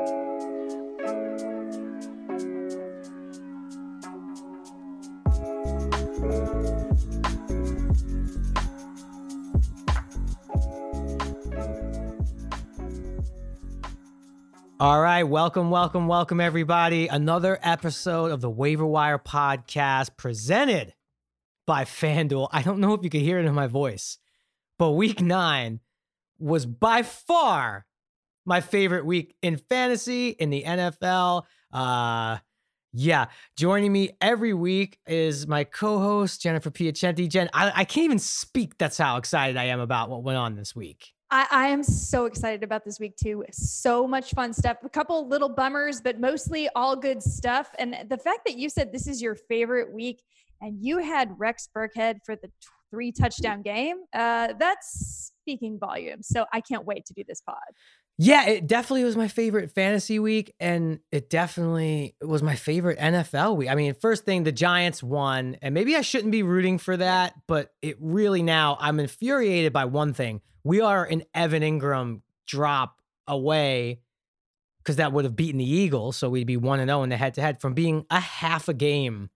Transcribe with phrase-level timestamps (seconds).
[0.00, 0.06] All
[15.00, 17.08] right, welcome, welcome, welcome, everybody.
[17.08, 20.94] Another episode of the Waiver Wire podcast presented
[21.66, 22.46] by FanDuel.
[22.52, 24.18] I don't know if you can hear it in my voice,
[24.78, 25.80] but week nine
[26.38, 27.86] was by far
[28.48, 31.44] my favorite week in fantasy, in the NFL.
[31.72, 32.38] Uh,
[32.94, 33.26] yeah,
[33.56, 37.28] joining me every week is my co-host Jennifer Piacenti.
[37.28, 38.78] Jen, I, I can't even speak.
[38.78, 41.12] That's how excited I am about what went on this week.
[41.30, 43.44] I, I, am so excited about this week too.
[43.52, 44.78] So much fun stuff.
[44.82, 47.68] A couple little bummers, but mostly all good stuff.
[47.78, 50.22] And the fact that you said this is your favorite week
[50.62, 52.50] and you had Rex Burkhead for the
[52.90, 56.28] three touchdown game, uh, that's speaking volumes.
[56.28, 57.56] So I can't wait to do this pod.
[58.20, 63.56] Yeah, it definitely was my favorite fantasy week, and it definitely was my favorite NFL
[63.56, 63.68] week.
[63.68, 67.34] I mean, first thing, the Giants won, and maybe I shouldn't be rooting for that,
[67.46, 70.40] but it really now I'm infuriated by one thing.
[70.64, 72.96] We are an Evan Engram drop
[73.28, 74.00] away
[74.78, 77.16] because that would have beaten the Eagles, so we'd be one and zero in the
[77.16, 79.30] head to head from being a half a game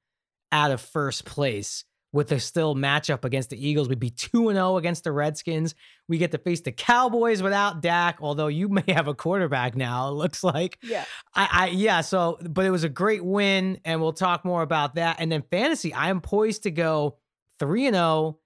[0.50, 3.88] out of first place with a still matchup against the Eagles.
[3.88, 5.74] We'd be 2 0 against the Redskins.
[6.08, 10.08] We get to face the Cowboys without Dak, although you may have a quarterback now,
[10.08, 10.78] it looks like.
[10.83, 11.05] Yeah.
[11.34, 14.96] I, I yeah, so but it was a great win, and we'll talk more about
[14.96, 15.16] that.
[15.18, 17.18] And then fantasy, I am poised to go
[17.58, 18.38] 3 0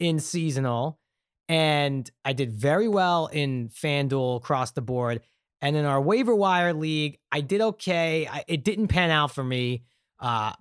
[0.00, 0.98] in seasonal.
[1.48, 5.20] And I did very well in FanDuel across the board.
[5.60, 8.26] And in our waiver wire league, I did okay.
[8.30, 9.84] I, it didn't pan out for me.
[10.18, 10.52] Uh,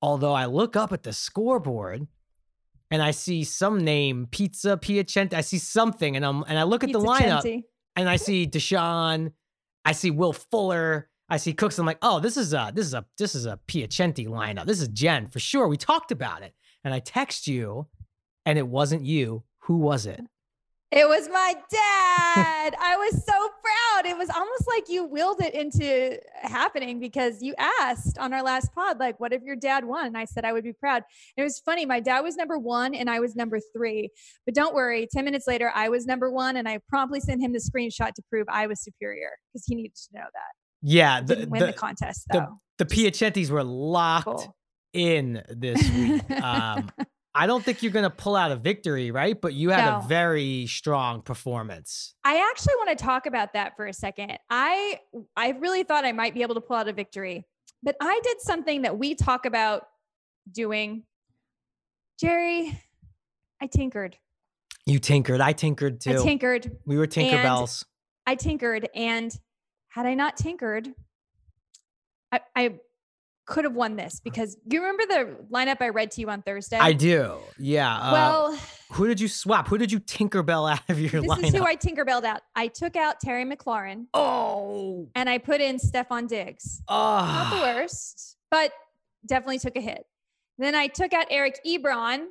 [0.00, 2.06] Although I look up at the scoreboard
[2.90, 5.34] and I see some name, Pizza Piacenti.
[5.34, 7.62] I see something, and I'm and I look at the lineup
[7.96, 9.32] and I see Deshaun,
[9.84, 11.78] I see Will Fuller, I see Cooks.
[11.78, 14.66] I'm like, oh, this is a this is a this is a Piacenti lineup.
[14.66, 15.68] This is Jen for sure.
[15.68, 17.86] We talked about it, and I text you,
[18.46, 19.44] and it wasn't you.
[19.62, 20.20] Who was it?
[20.90, 22.74] It was my dad.
[22.80, 24.06] I was so proud.
[24.06, 28.74] It was almost like you willed it into happening because you asked on our last
[28.74, 30.06] pod, like, what if your dad won?
[30.06, 31.02] And I said I would be proud.
[31.36, 31.84] it was funny.
[31.84, 34.08] My dad was number one and I was number three.
[34.46, 37.52] But don't worry, 10 minutes later, I was number one and I promptly sent him
[37.52, 40.52] the screenshot to prove I was superior because he needed to know that.
[40.80, 41.20] Yeah.
[41.20, 42.58] The, didn't win the, the contest though.
[42.78, 44.56] The, the Piacentis were locked cool.
[44.94, 46.22] in this week.
[46.42, 46.90] Um,
[47.38, 49.40] I don't think you're going to pull out a victory, right?
[49.40, 49.98] But you had no.
[49.98, 52.16] a very strong performance.
[52.24, 54.32] I actually want to talk about that for a second.
[54.50, 54.98] I
[55.36, 57.46] I really thought I might be able to pull out a victory,
[57.80, 59.84] but I did something that we talk about
[60.50, 61.04] doing.
[62.18, 62.76] Jerry,
[63.62, 64.16] I tinkered.
[64.84, 65.40] You tinkered.
[65.40, 66.18] I tinkered too.
[66.18, 66.76] I tinkered.
[66.86, 67.84] We were Tinkerbells.
[68.26, 69.32] I tinkered, and
[69.90, 70.88] had I not tinkered,
[72.32, 72.80] I, I
[73.48, 76.76] could have won this because you remember the lineup I read to you on Thursday?
[76.76, 77.38] I do.
[77.58, 77.96] Yeah.
[77.96, 78.58] Uh, well,
[78.92, 79.68] who did you swap?
[79.68, 81.40] Who did you Tinkerbell out of your this lineup?
[81.40, 82.42] This is who I Tinkerbelled out.
[82.54, 84.04] I took out Terry McLaurin.
[84.12, 85.08] Oh.
[85.14, 86.82] And I put in Stefon Diggs.
[86.88, 86.94] Oh.
[86.94, 88.70] Not the worst, but
[89.26, 90.04] definitely took a hit.
[90.58, 92.26] Then I took out Eric Ebron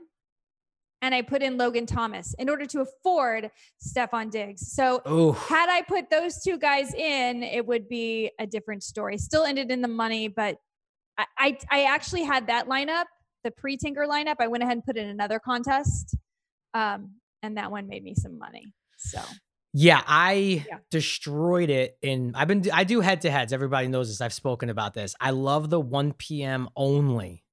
[1.02, 3.50] and I put in Logan Thomas in order to afford
[3.84, 4.72] Stefon Diggs.
[4.72, 9.18] So had I put those two guys in, it would be a different story.
[9.18, 10.60] Still ended in the money, but
[11.18, 13.06] I, I, actually had that lineup,
[13.44, 14.36] the pre Tinker lineup.
[14.40, 16.16] I went ahead and put in another contest,
[16.74, 18.74] um, and that one made me some money.
[18.98, 19.22] So
[19.74, 20.78] yeah, I yeah.
[20.92, 21.98] destroyed it.
[22.02, 23.54] In I've been I do head to heads.
[23.54, 24.22] Everybody knows this.
[24.22, 25.16] I've spoken about this.
[25.20, 26.70] I love the 1 p.m.
[26.76, 27.44] only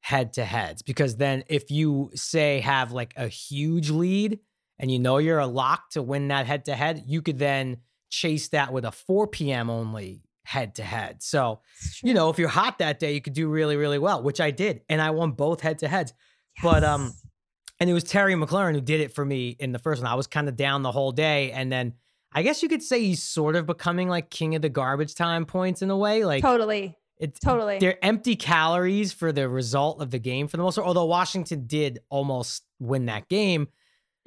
[0.00, 4.38] head to heads because then if you say have like a huge lead
[4.78, 7.78] and you know you're a lock to win that head to head, you could then
[8.08, 9.68] chase that with a 4 p.m.
[9.68, 11.22] only head to head.
[11.22, 11.60] So,
[12.02, 14.50] you know, if you're hot that day, you could do really, really well, which I
[14.50, 14.80] did.
[14.88, 16.12] And I won both head to heads.
[16.56, 16.64] Yes.
[16.64, 17.12] But, um,
[17.78, 20.10] and it was Terry McLaurin who did it for me in the first one.
[20.10, 21.52] I was kind of down the whole day.
[21.52, 21.94] And then
[22.32, 25.46] I guess you could say he's sort of becoming like king of the garbage time
[25.46, 26.24] points in a way.
[26.24, 26.96] Like, totally.
[27.18, 27.78] It's totally.
[27.78, 30.88] They're empty calories for the result of the game for the most part.
[30.88, 33.68] Although Washington did almost win that game.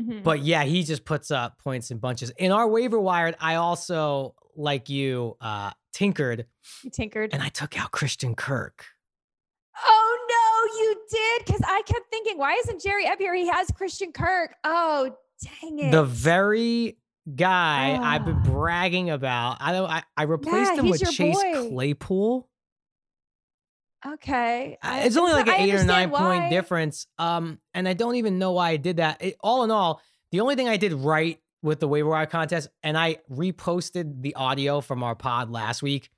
[0.01, 0.23] Mm-hmm.
[0.23, 2.31] But yeah, he just puts up points in bunches.
[2.31, 6.45] In our waiver wired, I also, like you, uh, tinkered.
[6.83, 7.33] You tinkered.
[7.33, 8.85] And I took out Christian Kirk.
[9.85, 11.45] Oh no, you did.
[11.45, 13.33] Cause I kept thinking, why isn't Jerry up here?
[13.33, 14.55] He has Christian Kirk.
[14.63, 15.15] Oh,
[15.61, 15.91] dang it.
[15.91, 16.97] The very
[17.35, 17.97] guy.
[18.01, 18.49] I've been ah.
[18.49, 19.57] bragging about.
[19.59, 21.69] I don't I, I replaced yeah, him with Chase boy.
[21.69, 22.49] Claypool.
[24.05, 24.77] Okay.
[24.81, 26.19] Uh, it's only like an eight or nine why.
[26.19, 27.07] point difference.
[27.17, 29.21] Um, and I don't even know why I did that.
[29.21, 30.01] It, all in all,
[30.31, 34.35] the only thing I did right with the waiver wire contest, and I reposted the
[34.35, 36.09] audio from our pod last week.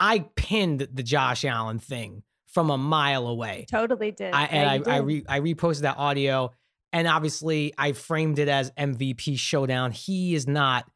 [0.00, 3.66] I pinned the Josh Allen thing from a mile away.
[3.70, 4.32] Totally did.
[4.32, 6.52] I, and you I I, re, I reposted that audio,
[6.92, 9.90] and obviously I framed it as MVP showdown.
[9.90, 10.88] He is not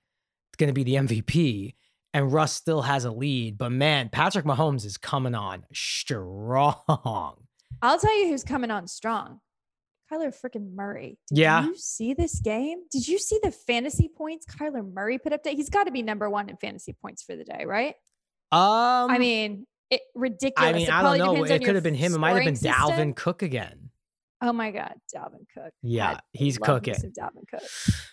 [0.57, 1.75] going to be the MVP,
[2.15, 3.59] and Russ still has a lead.
[3.59, 7.37] But man, Patrick Mahomes is coming on strong.
[7.83, 9.41] I'll tell you who's coming on strong.
[10.11, 11.19] Kyler freaking Murray.
[11.29, 11.65] Did Yeah.
[11.67, 12.81] you see this game?
[12.91, 15.43] Did you see the fantasy points Kyler Murray put up?
[15.43, 15.57] Today?
[15.57, 17.95] He's got to be number one in fantasy points for the day, right?
[18.53, 20.69] Um, I mean, it ridiculous.
[20.69, 21.45] I mean, It I don't know.
[21.45, 22.15] It could have been him.
[22.15, 23.15] It might have been Dalvin system.
[23.15, 23.91] Cook again.
[24.43, 25.71] Oh my God, Dalvin Cook.
[25.83, 26.95] Yeah, God, he's cooking.
[26.95, 27.61] Dalvin Cook.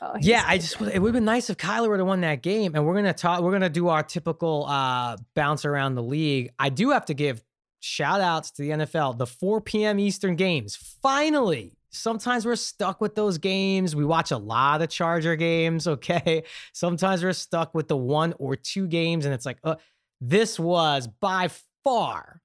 [0.01, 2.43] Oh, Yeah, I just it would have been nice if Kyler would have won that
[2.43, 2.75] game.
[2.75, 3.41] And we're gonna talk.
[3.41, 6.51] We're gonna do our typical uh bounce around the league.
[6.59, 7.41] I do have to give
[7.79, 9.17] shout outs to the NFL.
[9.17, 9.99] The 4 p.m.
[9.99, 10.75] Eastern games.
[11.01, 13.95] Finally, sometimes we're stuck with those games.
[13.95, 15.87] We watch a lot of Charger games.
[15.97, 16.43] Okay,
[16.73, 19.75] sometimes we're stuck with the one or two games, and it's like, uh,
[20.21, 21.49] this was by
[21.83, 22.41] far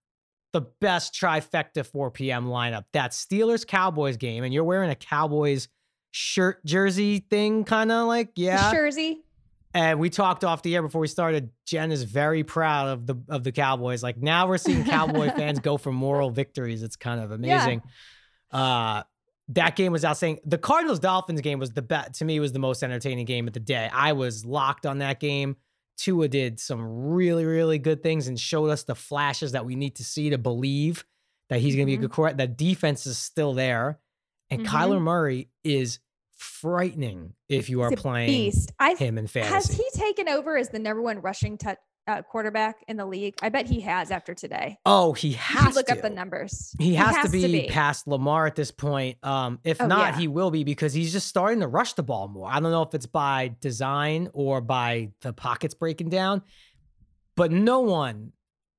[0.53, 2.47] the best trifecta 4 p.m.
[2.47, 2.85] lineup.
[2.93, 5.69] That Steelers Cowboys game, and you're wearing a Cowboys
[6.13, 8.73] shirt jersey thing, kind of like, yeah.
[8.73, 9.23] Jersey.
[9.75, 11.51] And we talked off the air before we started.
[11.67, 14.03] Jen is very proud of the of the Cowboys.
[14.03, 16.83] Like now we're seeing Cowboy fans go for moral victories.
[16.83, 17.83] It's kind of amazing.
[18.51, 19.03] Uh
[19.55, 20.43] that game was outstanding.
[20.45, 23.53] The Cardinals Dolphins game was the best to me was the most entertaining game of
[23.55, 23.89] the day.
[23.93, 25.57] I was locked on that game.
[25.97, 29.97] Tua did some really, really good things and showed us the flashes that we need
[29.97, 31.05] to see to believe
[31.49, 32.03] that he's going to be a Mhm.
[32.03, 32.39] good quarterback.
[32.49, 33.99] That defense is still there,
[34.51, 34.67] and Mhm.
[34.67, 35.99] Kyler Murray is
[36.35, 38.73] frightening if you are playing beast.
[38.79, 41.77] I him in has he taken over as the number one rushing tou-
[42.07, 43.35] uh, quarterback in the league?
[43.43, 44.79] I bet he has after today.
[44.87, 45.93] oh, he has look to.
[45.93, 46.75] up the numbers.
[46.79, 49.19] He has, to, be past Lamar at this point.
[49.23, 50.19] Um, if Oh, not, yeah.
[50.21, 52.49] he will be because he's just starting to rush the ball more.
[52.51, 56.43] I don't know if it's by design or by the pockets breaking down,
[57.37, 58.33] but no one,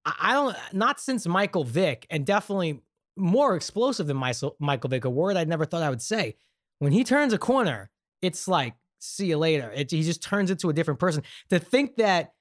[0.06, 2.81] I, I don't, not since Michael Vick, and definitely
[3.16, 6.36] more explosive than Michael, Michael Vick, a word I never thought I would say.
[6.80, 7.90] When he turns a corner,
[8.22, 9.72] it's like, see you later.
[9.76, 11.24] It, he just turns into a different person.
[11.50, 12.34] To think that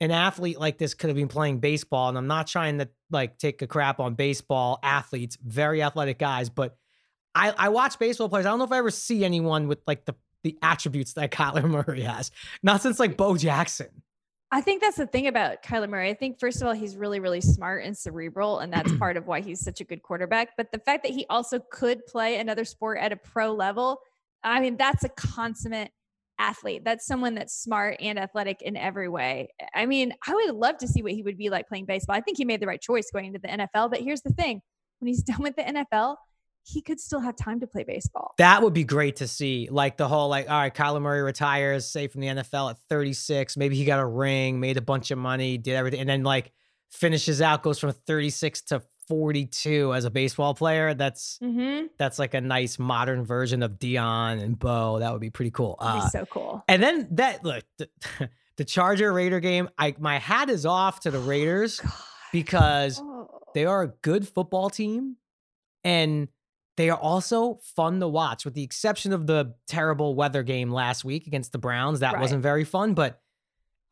[0.00, 3.38] an athlete like this could have been playing baseball, and I'm not trying to like
[3.38, 6.76] take a crap on baseball athletes, very athletic guys, but
[7.34, 8.46] I, I watch baseball players.
[8.46, 11.68] I don't know if I ever see anyone with like the the attributes that Kyler
[11.68, 12.30] Murray has.
[12.62, 14.02] Not since like Bo Jackson.
[14.52, 16.08] I think that's the thing about Kyler Murray.
[16.08, 19.26] I think first of all, he's really, really smart and cerebral, and that's part of
[19.26, 20.50] why he's such a good quarterback.
[20.56, 24.00] But the fact that he also could play another sport at a pro level,
[24.44, 25.90] I mean, that's a consummate
[26.38, 26.82] athlete.
[26.84, 29.48] That's someone that's smart and athletic in every way.
[29.74, 32.16] I mean, I would love to see what he would be like playing baseball.
[32.16, 33.90] I think he made the right choice going into the NFL.
[33.90, 34.60] But here's the thing:
[35.00, 36.16] when he's done with the NFL,
[36.64, 38.34] he could still have time to play baseball.
[38.38, 39.68] That would be great to see.
[39.70, 43.56] Like the whole like, all right, Kyler Murray retires, say from the NFL at 36.
[43.56, 46.52] Maybe he got a ring, made a bunch of money, did everything, and then like
[46.90, 50.94] finishes out, goes from 36 to 42 as a baseball player.
[50.94, 51.86] That's Mm-hmm.
[51.98, 54.98] that's like a nice modern version of Deion and Bo.
[54.98, 55.76] That would be pretty cool.
[55.78, 56.64] Uh, so cool.
[56.68, 57.88] And then that look, the,
[58.56, 59.68] the Charger Raider game.
[59.78, 61.92] I my hat is off to the Raiders God.
[62.32, 63.28] because Oh.
[63.54, 65.16] they are a good football team,
[65.84, 66.28] and
[66.76, 68.44] they are also fun to watch.
[68.44, 72.20] With the exception of the terrible weather game last week against the Browns, that Right.
[72.22, 72.94] wasn't very fun.
[72.94, 73.20] But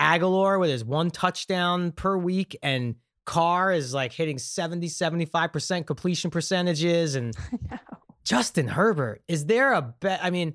[0.01, 6.31] Agholor with his one touchdown per week and Carr is like hitting 70, 75% completion
[6.31, 7.35] percentages and
[7.71, 7.79] No.
[8.25, 10.21] Justin Herbert, is there a bet?
[10.23, 10.55] I mean,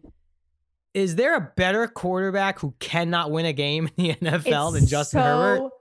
[0.93, 4.91] is there a better quarterback who cannot win a game in the NFL than It's
[4.91, 5.57] Justin Herbert?
[5.57, 5.71] so-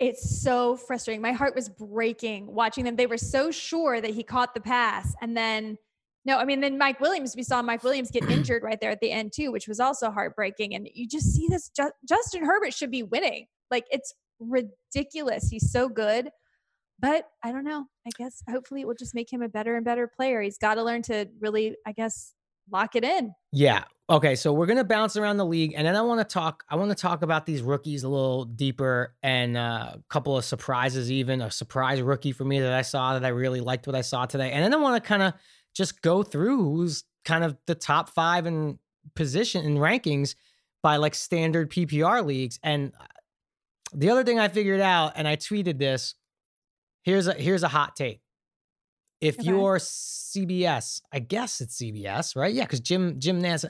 [0.00, 1.20] It's so frustrating.
[1.22, 2.96] My heart was breaking watching them.
[2.96, 5.14] They were so sure that he caught the pass.
[5.20, 5.76] And then,
[6.24, 9.00] no, I mean, then Mike Williams, we saw Mike Williams get injured right there at
[9.00, 10.74] the end, too, which was also heartbreaking.
[10.74, 13.46] And you just see this Ju- Justin Herbert should be winning.
[13.70, 15.48] Like, it's ridiculous.
[15.48, 16.30] He's so good.
[17.00, 17.86] But I don't know.
[18.06, 20.40] I guess hopefully it will just make him a better and better player.
[20.40, 22.34] He's got to learn to really, I guess,
[22.70, 23.34] lock it in.
[23.52, 23.84] Yeah.
[24.08, 24.36] Okay.
[24.36, 26.62] So we're gonna bounce around the league, and then I want to talk.
[26.68, 30.44] I want to talk about these rookies a little deeper, and uh, a couple of
[30.44, 31.10] surprises.
[31.10, 34.02] Even a surprise rookie for me that I saw that I really liked what I
[34.02, 35.34] saw today, and then I want to kind of
[35.74, 38.78] just go through who's kind of the top five in
[39.14, 40.34] position in rankings
[40.82, 42.58] by like standard PPR leagues.
[42.62, 42.92] And
[43.94, 46.14] the other thing I figured out, and I tweeted this.
[47.02, 48.20] Here's a here's a hot take.
[49.20, 49.48] If Okay.
[49.48, 52.52] you're CBS, I guess it's CBS, right?
[52.52, 53.64] Yeah, because Jim Jim Nantz,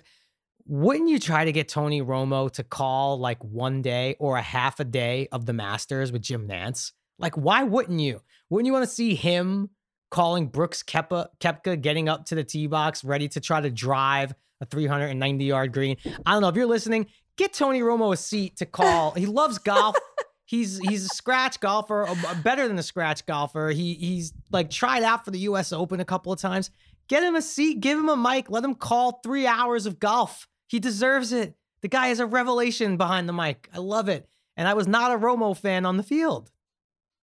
[0.67, 4.81] wouldn't you try to get Tony Romo to call like one day or a half
[4.81, 6.93] a day of the Masters with Jim Nantz?
[7.19, 8.21] Like, why wouldn't you?
[8.51, 9.71] Wouldn't you want to see him
[10.11, 14.33] calling Brooks Koepka, Koepka getting up to the tee box, ready to try to drive
[14.61, 15.97] a 390 yard green.
[16.25, 17.07] I don't know if you're listening.
[17.37, 19.11] Get Tony Romo a seat to call.
[19.13, 19.97] he loves golf.
[20.47, 22.07] He's he's a scratch golfer,
[22.43, 23.71] better than a scratch golfer.
[23.71, 25.73] He he's like tried out for the U.S.
[25.73, 26.71] Open a couple of times.
[27.09, 30.47] Get him a seat, give him a mic, let him call three hours of golf.
[30.67, 31.55] He deserves it.
[31.83, 33.69] The guy is a revelation behind the mic.
[33.73, 34.29] I love it.
[34.57, 36.51] And I was not a Romo fan on the field.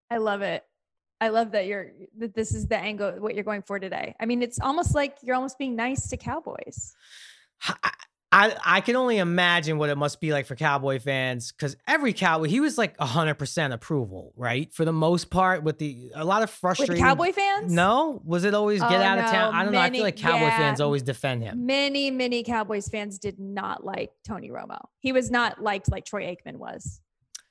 [0.10, 0.64] I love it.
[1.20, 4.16] I love that you're that this is the angle what you're going for today.
[4.20, 6.96] I mean, it's almost like you're almost being nice to Cowboys.
[7.64, 7.92] I
[8.32, 12.14] I I can only imagine what it must be like for Cowboy fans because every
[12.14, 14.74] Cowboy he was like hundred percent approval, right?
[14.74, 16.98] For the most part, with the a lot of frustration.
[16.98, 17.72] Cowboy fans?
[17.72, 19.54] No, was it always get oh, out of town?
[19.54, 19.82] I don't many, know.
[19.82, 21.66] I feel like Cowboy yeah, fans always defend him.
[21.66, 24.80] Many many Cowboys fans did not like Tony Romo.
[25.00, 27.02] He was not liked like Troy Aikman was.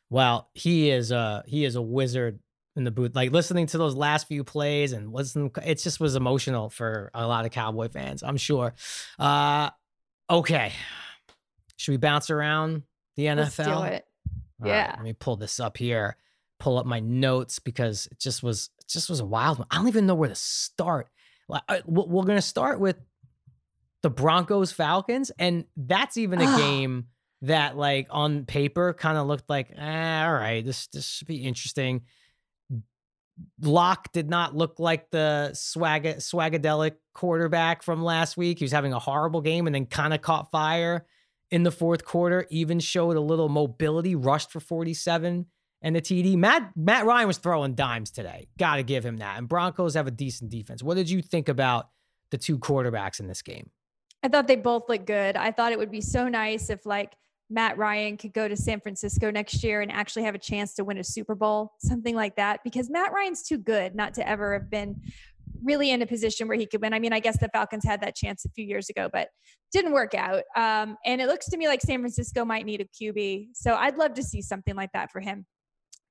[0.08, 2.40] Well, he is a he is a wizard
[2.74, 3.14] in the booth.
[3.14, 7.26] Like listening to those last few plays and listen, it just was emotional for a
[7.26, 8.22] lot of Cowboy fans.
[8.22, 8.74] I'm sure.
[9.18, 9.70] Uh,
[10.30, 10.72] Okay.
[11.76, 12.82] Should we bounce around
[13.16, 13.36] the NFL?
[13.36, 14.04] Let's do it.
[14.62, 14.90] All yeah.
[14.90, 16.16] Right, let me pull this up here.
[16.58, 19.66] Pull up my notes because it just was it just was a wild one.
[19.70, 21.08] I don't even know where to start.
[21.48, 22.96] Like, We're going to start with
[24.02, 27.06] the Broncos Falcons, and that's even a game
[27.42, 31.44] that, like on paper, kind of looked like, eh, all right, this this should be
[31.44, 32.02] interesting.
[33.60, 38.58] Lock did not look like the swag swagadelic quarterback from last week.
[38.58, 41.06] He was having a horrible game and then kind of caught fire
[41.50, 42.46] in the fourth quarter.
[42.50, 45.46] Even showed a little mobility, rushed for 47
[45.82, 46.36] and the TD.
[46.36, 48.48] Matt Matt Ryan was throwing dimes today.
[48.58, 49.38] Got to give him that.
[49.38, 50.82] And Broncos have a decent defense.
[50.82, 51.88] What did you think about
[52.30, 53.70] the two quarterbacks in this game?
[54.22, 55.36] I thought they both looked good.
[55.36, 57.14] I thought it would be so nice if like
[57.50, 60.84] Matt Ryan could go to San Francisco next year and actually have a chance to
[60.84, 64.52] win a Super Bowl, something like that, because Matt Ryan's too good not to ever
[64.52, 65.00] have been
[65.62, 66.94] really in a position where he could win.
[66.94, 69.28] I mean, I guess the Falcons had that chance a few years ago, but
[69.72, 70.44] didn't work out.
[70.56, 73.48] Um, and it looks to me like San Francisco might need a QB.
[73.54, 75.44] So I'd love to see something like that for him.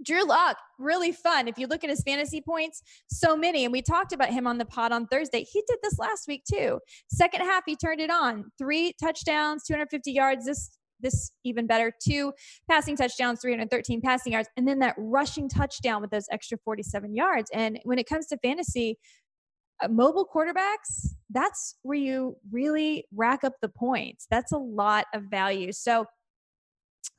[0.05, 1.47] Drew Lock, really fun.
[1.47, 2.81] If you look at his fantasy points,
[3.11, 3.65] so many.
[3.65, 5.43] And we talked about him on the pod on Thursday.
[5.43, 6.79] He did this last week too.
[7.09, 8.45] Second half, he turned it on.
[8.57, 10.45] Three touchdowns, 250 yards.
[10.45, 11.91] This this even better.
[12.01, 12.33] Two
[12.69, 17.49] passing touchdowns, 313 passing yards, and then that rushing touchdown with those extra 47 yards.
[17.53, 18.97] And when it comes to fantasy,
[19.81, 24.27] uh, mobile quarterbacks, that's where you really rack up the points.
[24.29, 25.71] That's a lot of value.
[25.71, 26.05] So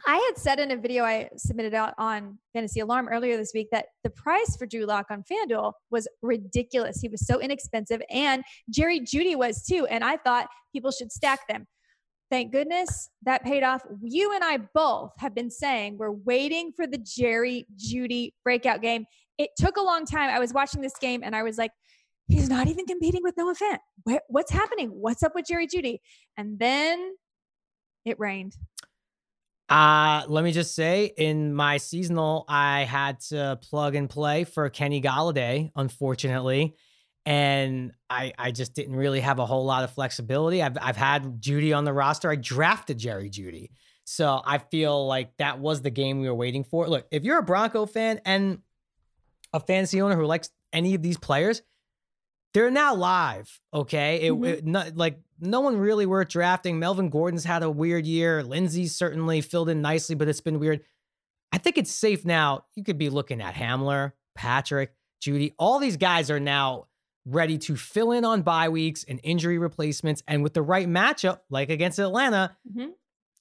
[0.06, 3.68] I had said in a video I submitted out on Fantasy Alarm earlier this week
[3.72, 7.00] that the price for Drew Lock on FanDuel was ridiculous.
[7.00, 9.86] He was so inexpensive, and Jerry Jeudy was too.
[9.86, 11.66] And I thought people should stack them.
[12.30, 13.82] Thank goodness that paid off.
[14.00, 19.06] You and I both have been saying we're waiting for the Jerry Jeudy breakout game.
[19.36, 20.30] It took a long time.
[20.30, 21.72] I was watching this game and I was like,
[22.28, 24.18] he's not even competing with Noah Fant.
[24.28, 24.90] what's happening?
[24.90, 25.98] What's up with Jerry Jeudy?
[26.36, 27.14] And then
[28.04, 28.56] it rained.
[29.68, 34.68] Uh, let me just say, in my seasonal, I had to plug and play for
[34.68, 36.76] Kenny Golladay, unfortunately
[37.26, 40.62] and I I just didn't really have a whole lot of flexibility.
[40.62, 42.30] I've I've had Jeudy on the roster.
[42.30, 43.70] I drafted Jerry Jeudy.
[44.04, 46.88] So I feel like that was the game we were waiting for.
[46.88, 48.58] Look, if you're a Bronco fan and
[49.52, 51.62] a fantasy owner who likes any of these players,
[52.52, 53.60] they're now live.
[53.72, 54.44] Okay, it, mm-hmm.
[54.44, 56.78] it not, like no one really worth drafting.
[56.78, 58.42] Melvin Gordon's had a weird year.
[58.42, 60.80] Lindsay's certainly filled in nicely, but it's been weird.
[61.52, 62.64] I think it's safe now.
[62.74, 65.52] You could be looking at Hamler, Patrick, Jeudy.
[65.58, 66.86] All these guys are now
[67.26, 70.22] ready to fill in on bye weeks and injury replacements.
[70.26, 72.90] And with the right matchup, like against Atlanta, mm-hmm.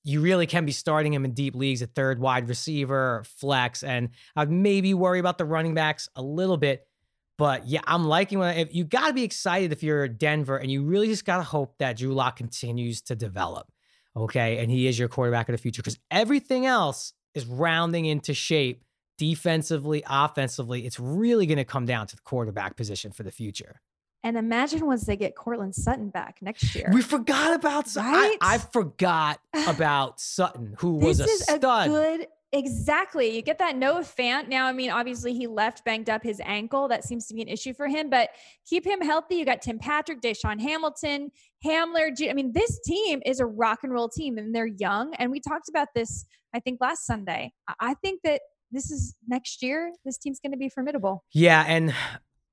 [0.03, 4.09] you really can be starting him in deep leagues at third wide receiver, flex, and
[4.35, 6.85] I'd maybe worry about the running backs a little bit.
[7.37, 10.69] But yeah, I'm liking when if you got to be excited if you're Denver, and
[10.69, 13.71] you really just got to hope that Drew Lock continues to develop.
[14.15, 14.57] Okay.
[14.57, 18.83] And he is your quarterback of the future because everything else is rounding into shape
[19.19, 23.81] defensively, offensively, it's really going to come down to the quarterback position for the future.
[24.23, 26.89] And imagine once they get Courtland Sutton back next year.
[26.91, 28.11] We forgot about Sutton.
[28.11, 28.37] Right?
[28.41, 31.87] I, I, forgot about Sutton, who was a stud.
[31.87, 33.33] A good, exactly.
[33.33, 34.49] You get that Noah Fant.
[34.49, 36.89] Now, I mean, obviously he left banged up his ankle.
[36.89, 38.29] That seems to be an issue for him, but
[38.65, 39.35] keep him healthy.
[39.35, 41.31] You got Tim Patrick, DaeSean Hamilton,
[41.65, 42.11] Hamler.
[42.29, 45.13] I mean, this team is a rock and roll team and they're young.
[45.15, 47.53] And we talked about this, I think, last Sunday.
[47.79, 49.91] I think that this is next year.
[50.05, 51.23] This team's going to be formidable.
[51.33, 51.93] Yeah, and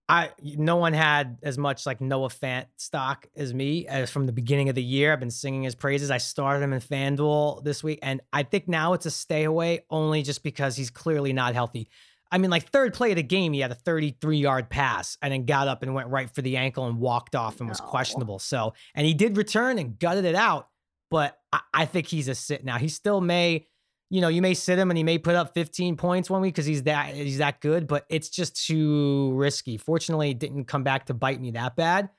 [0.09, 4.33] I no one had as much like Noah Fant stock as me as from the
[4.33, 5.13] beginning of the year.
[5.13, 6.11] I've been singing his praises.
[6.11, 9.81] I started him in FanDuel this week, and I think now it's a stay away
[9.91, 11.89] only just because he's clearly not healthy.
[12.31, 15.33] I mean, like third play of the game, he had a 33 yard pass and
[15.33, 17.87] then got up and went right for the ankle and walked off and was No.
[17.87, 18.39] questionable.
[18.41, 20.69] So, and he did return and gutted it out,
[21.09, 22.79] but I, I think he's a sit now.
[22.79, 23.67] He still may,
[24.09, 26.55] you know, you may sit him and he may put up 15 points one week
[26.55, 29.77] because he's that he's that good, but it's just too risky.
[29.77, 32.11] Fortunately, it didn't come back to bite me that bad.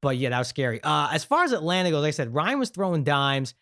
[0.00, 0.82] But yeah, that was scary.
[0.82, 3.54] Uh, as far as Atlanta goes, like I said, Ryan was throwing dimes.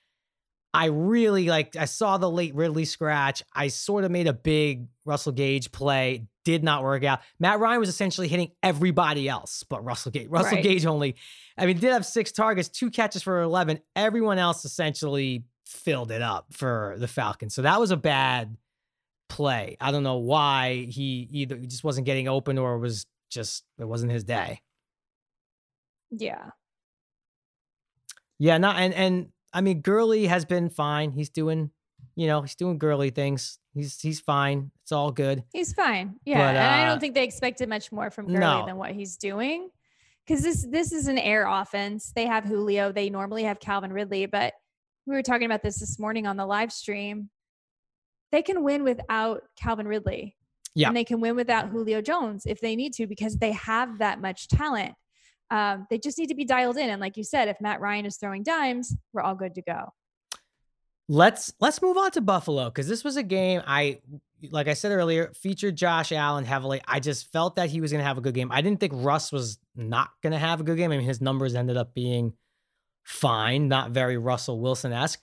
[0.74, 3.42] I really like I saw the late Ridley scratch.
[3.54, 6.26] I sort of made a big Russell Gage play.
[6.44, 7.20] Did not work out.
[7.38, 10.28] Matt Ryan was essentially hitting everybody else but Russell Gage.
[10.28, 10.64] Russell Right.
[10.64, 11.14] Gage only,
[11.56, 13.80] I mean, did have six targets, two catches for 11.
[13.94, 17.54] Everyone else essentially filled it up for the Falcons.
[17.54, 18.56] So that was a bad
[19.28, 19.76] play.
[19.80, 24.12] I don't know why he either just wasn't getting open or was just it wasn't
[24.12, 24.60] his day.
[26.10, 26.50] Yeah.
[28.38, 31.12] Yeah, not and and I mean Gurley has been fine.
[31.12, 31.70] He's doing,
[32.14, 33.58] you know, he's doing girly things.
[33.74, 34.70] He's he's fine.
[34.82, 35.44] It's all good.
[35.52, 36.16] He's fine.
[36.24, 36.38] Yeah.
[36.38, 38.66] But, and I uh, don't think they expected much more from Gurley no.
[38.66, 39.70] than what he's doing.
[40.26, 42.12] Because this this is an air offense.
[42.14, 42.92] They have Julio.
[42.92, 44.52] They normally have Calvin Ridley, but
[45.06, 47.30] we were talking about this this morning on the live stream.
[48.30, 50.36] They can win without Calvin Ridley.
[50.74, 50.88] Yeah.
[50.88, 54.20] And they can win without Julio Jones if they need to because they have that
[54.20, 54.94] much talent.
[55.50, 56.88] Um, they just need to be dialed in.
[56.88, 59.92] And like you said, if Matt Ryan is throwing dimes, we're all good to go.
[61.08, 64.00] Let's let's move on to Buffalo because this was a game I
[64.50, 66.80] like I said earlier featured Josh Allen heavily.
[66.88, 68.50] I just felt that he was going to have a good game.
[68.50, 70.90] I didn't think Russ was not going to have a good game.
[70.90, 72.32] I mean, his numbers ended up being
[73.02, 75.20] fine, not very Russell Wilson esque.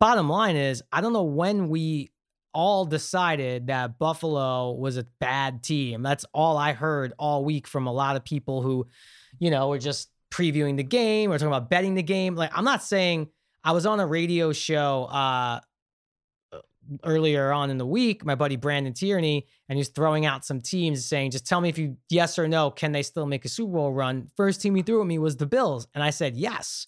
[0.00, 2.10] Bottom line is, I don't know when we
[2.54, 6.02] all decided that Buffalo was a bad team.
[6.02, 8.86] That's all I heard all week from a lot of people who,
[9.38, 12.34] you know, were just previewing the game or talking about betting the game.
[12.34, 13.28] Like, I'm not saying
[13.64, 15.60] I was on a radio show uh
[17.04, 21.04] earlier on in the week, my buddy Brandon Tierney, and he's throwing out some teams
[21.04, 23.72] saying, just tell me if you yes or no, can they still make a Super
[23.72, 24.30] Bowl run?
[24.36, 25.86] First team he threw at me was the Bills.
[25.94, 26.86] And I said yes.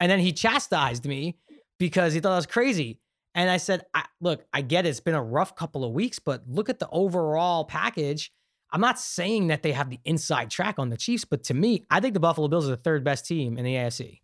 [0.00, 1.38] And then he chastised me
[1.78, 3.00] because he thought I was crazy.
[3.34, 4.90] And I said, I, look, I get it.
[4.90, 8.32] It's been a rough couple of weeks, but look at the overall package.
[8.72, 11.86] I'm not saying that they have the inside track on the Chiefs, but to me,
[11.90, 14.20] I think the Buffalo Bills are the third best team in the AFC.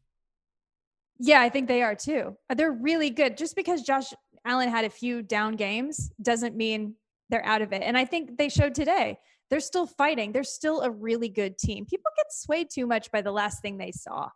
[1.20, 2.36] Yeah, I think they are too.
[2.54, 3.36] They're really good.
[3.36, 4.12] Just because Josh
[4.48, 6.94] Allen had a few down games doesn't mean
[7.28, 7.82] they're out of it.
[7.82, 9.18] And I think they showed today
[9.50, 10.32] they're still fighting.
[10.32, 11.84] They're still a really good team.
[11.84, 14.30] People get swayed too much by the last thing they saw.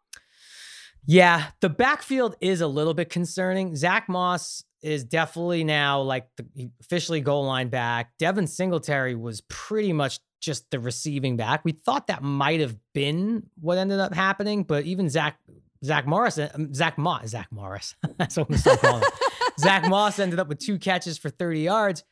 [1.07, 3.75] Yeah, the backfield is a little bit concerning.
[3.75, 8.13] Zach Moss is definitely now like the officially goal line back.
[8.19, 11.65] Devin Singletary was pretty much just the receiving back.
[11.65, 15.39] We thought that might have been what ended up happening, but even Zach
[15.85, 17.95] Zach Morris, um, Zach Moss, Zach Morris.
[18.19, 19.11] That's what I'm still calling him.
[19.59, 22.05] Zach Moss ended up with two catches for 30 yards,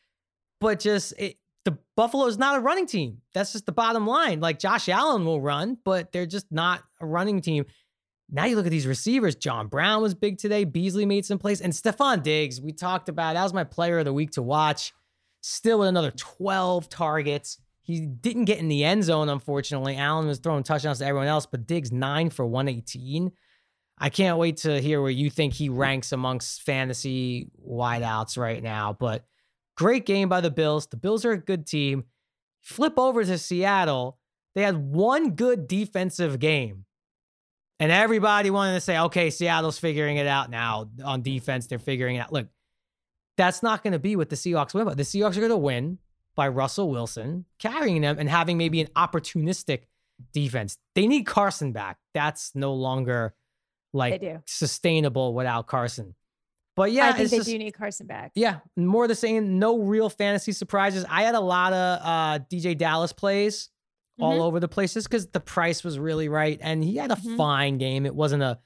[0.61, 3.19] but just it, the Buffalo is not a running team.
[3.35, 4.41] That's just the bottom line.
[4.41, 7.65] Like Josh Allen will run, but they're just not a running team.
[8.31, 9.35] Now you look at these receivers.
[9.35, 10.65] John Brown was big today.
[10.65, 11.61] Beasley made some plays.
[11.61, 13.35] And Stefon Diggs, we talked about.
[13.35, 14.93] That was my player of the week to watch.
[15.43, 17.59] Still with another 12 targets.
[17.83, 19.97] He didn't get in the end zone, unfortunately.
[19.97, 23.33] Allen was throwing touchdowns to everyone else, but Diggs nine for 118.
[24.01, 28.97] I can't wait to hear where you think he ranks amongst fantasy wideouts right now.
[28.99, 29.27] But
[29.77, 30.87] great game by the Bills.
[30.87, 32.05] The Bills are a good team.
[32.63, 34.19] Flip over to Seattle.
[34.55, 36.87] They had one good defensive game.
[37.79, 41.67] And everybody wanted to say, okay, Seattle's figuring it out now on defense.
[41.67, 42.33] They're figuring it out.
[42.33, 42.49] Look,
[43.37, 44.87] that's not going to be what the Seahawks win.
[44.87, 45.99] But the Seahawks are going to win
[46.35, 49.83] by Russell Wilson carrying them and having maybe an opportunistic
[50.33, 50.79] defense.
[50.95, 51.99] They need Carson back.
[52.15, 53.35] That's no longer
[53.93, 54.39] like do.
[54.47, 56.15] sustainable without Carson.
[56.77, 58.33] But yeah, I think they just, do need Carson back.
[58.35, 59.59] yeah, more the same.
[59.59, 61.05] No real fantasy surprises.
[61.09, 63.69] I had a lot of uh, DJ Dallas plays
[64.21, 64.43] all Mhm.
[64.43, 67.37] over the places because the price was really right, and he had a Mhm.
[67.37, 68.07] fine game.
[68.07, 68.59] It wasn't a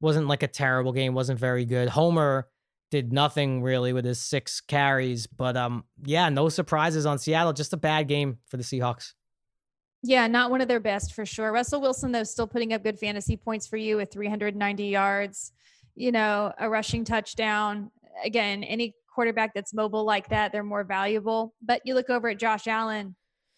[0.00, 1.12] wasn't like a terrible game.
[1.12, 1.88] wasn't very good.
[1.88, 2.48] Homer
[2.92, 7.52] did nothing really with his six carries, but um, yeah, no surprises on Seattle.
[7.52, 9.14] Just a bad game for the Seahawks.
[10.02, 11.50] Yeah, not one of their best for sure.
[11.50, 15.52] Russell Wilson, though, still putting up good fantasy points for you with 390 yards,
[15.96, 17.90] you know, a rushing touchdown.
[18.24, 21.54] Again, any quarterback that's mobile like that, they're more valuable.
[21.60, 23.16] But you look over at Josh Allen,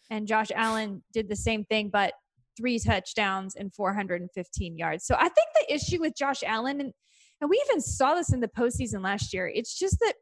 [0.08, 2.14] and Josh Allen did the same thing, but
[2.56, 5.04] three touchdowns and 415 yards.
[5.04, 6.92] So I think the issue with Josh Allen, and,
[7.40, 10.14] and we even saw this in the postseason last year, it's just that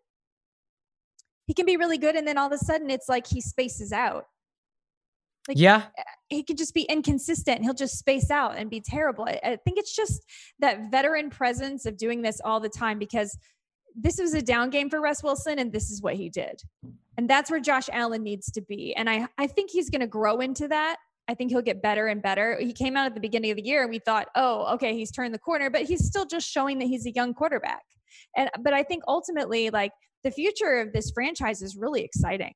[1.47, 2.17] he can be really good.
[2.17, 4.27] And then all of a sudden, it's like he spaces out
[5.49, 7.63] Like, yeah, eh, he could just be inconsistent.
[7.63, 9.25] He'll just space out and be terrible.
[9.25, 10.23] I, I think it's just
[10.61, 13.37] that veteran presence of doing this all the time because
[13.97, 16.63] this was a down game for Russ Wilson, and this is what he did.
[17.17, 18.95] And that's where Josh Allen needs to be.
[18.95, 20.99] And I, I think he's going to grow into that.
[21.29, 22.57] I think he'll get better and better.
[22.59, 25.11] He came out at the beginning of the year and we thought, oh, okay, he's
[25.11, 27.83] turned the corner, but he's still just showing that he's a young quarterback.
[28.37, 29.93] And but I think ultimately, like
[30.25, 32.55] the future of this franchise is really exciting.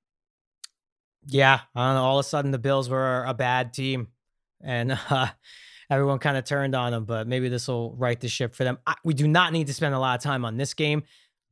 [1.26, 4.08] Yeah, all of a sudden the Bills were a bad team,
[4.60, 5.28] and uh,
[5.90, 7.04] everyone kind of turned on them.
[7.04, 8.78] But maybe this will right the ship for them.
[8.86, 11.04] I, we do not need to spend a lot of time on this game.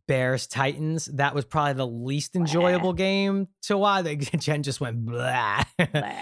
[0.06, 1.06] Bears Titans.
[1.06, 3.04] That was probably the least enjoyable blah.
[3.04, 4.06] game to watch.
[4.38, 5.62] Jen just went blah.
[5.92, 6.12] blah.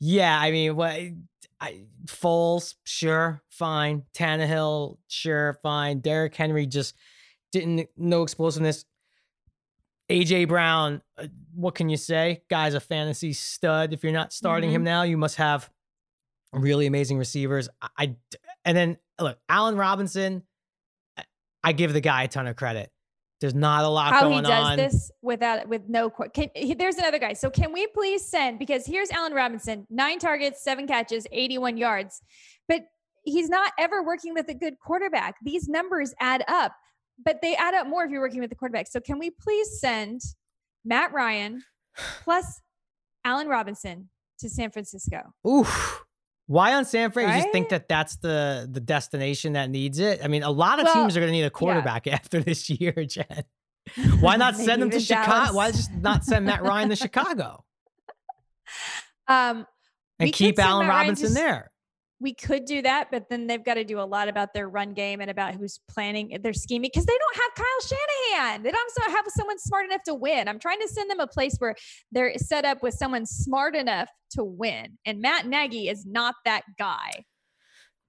[0.00, 0.98] yeah, I mean, what?
[1.60, 4.02] I, Foles, sure, fine.
[4.14, 6.00] Tannehill, sure, fine.
[6.00, 6.94] Derrick Henry just
[7.52, 8.84] didn't no explosiveness.
[10.10, 12.42] AJ Brown, uh, what can you say?
[12.50, 13.92] Guy's a fantasy stud.
[13.92, 14.76] If you're not starting mm-hmm.
[14.76, 15.70] him now, you must have
[16.52, 17.68] really amazing receivers.
[17.80, 18.16] I, I
[18.64, 20.42] and then look, Allen Robinson.
[21.66, 22.90] I give the guy a ton of credit.
[23.40, 24.52] There's not a lot How going on.
[24.52, 27.32] How he does this without with no can, he, there's another guy.
[27.32, 32.20] So can we please send because here's Allen Robinson, 9 targets, 7 catches, 81 yards.
[32.68, 32.82] But
[33.24, 35.36] he's not ever working with a good quarterback.
[35.42, 36.72] These numbers add up
[37.22, 38.86] but they add up more if you're working with the quarterback.
[38.88, 40.20] So can we please send
[40.84, 41.62] Matt Ryan
[42.22, 42.60] plus
[43.24, 45.32] Allen Robinson to San Francisco?
[45.46, 46.04] Oof.
[46.46, 47.26] Why on San Fran?
[47.26, 47.36] Right?
[47.36, 50.20] You just think that that's the the destination that needs it?
[50.22, 52.14] I mean, a lot of well, teams are going to need a quarterback yeah.
[52.14, 53.44] after this year, Jen.
[54.20, 55.54] Why not send them to Chicago?
[55.54, 57.64] Why just not send Matt Ryan to Chicago?
[59.26, 59.66] Um,
[60.18, 61.70] and keep Allen Robinson to, there
[62.24, 64.94] we could do that, but then they've got to do a lot about their run
[64.94, 67.98] game and about who's planning uh, their scheming because they don't have Kyle
[68.32, 68.62] Shanahan.
[68.62, 70.48] They don't have someone smart enough to win.
[70.48, 71.76] I'm trying to send them a place where
[72.10, 74.98] they're set up with someone smart enough to win.
[75.04, 77.24] And Matt Nagy is not that guy.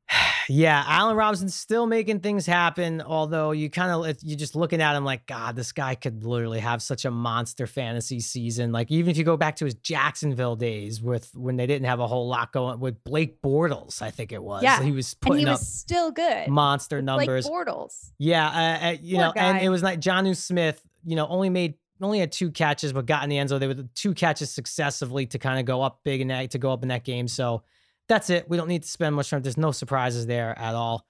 [0.49, 3.01] yeah, Allen Robinson's still making things happen.
[3.01, 6.59] Although you kind of you're just looking at him like, God, this guy could literally
[6.59, 8.71] have such a monster fantasy season.
[8.71, 11.99] Like even if you go back to his Jacksonville days with when they didn't have
[11.99, 14.63] a whole lot going with Blake Bortles, I think it was.
[14.63, 16.47] Yeah, he was putting and he was still good.
[16.47, 17.47] Monster numbers.
[17.47, 18.11] Blake Bortles.
[18.17, 19.43] Yeah, uh, uh, you Poor know, guy.
[19.43, 20.81] and it was like Jonnu Smith.
[21.07, 23.59] You know, only made only had two catches, but got in the end zone.
[23.59, 26.71] They were two catches successively to kind of go up big in that to go
[26.71, 27.27] up in that game.
[27.27, 27.63] So
[28.07, 28.49] that's it.
[28.49, 29.41] We don't need to spend much time.
[29.41, 31.05] There's no surprises there at all.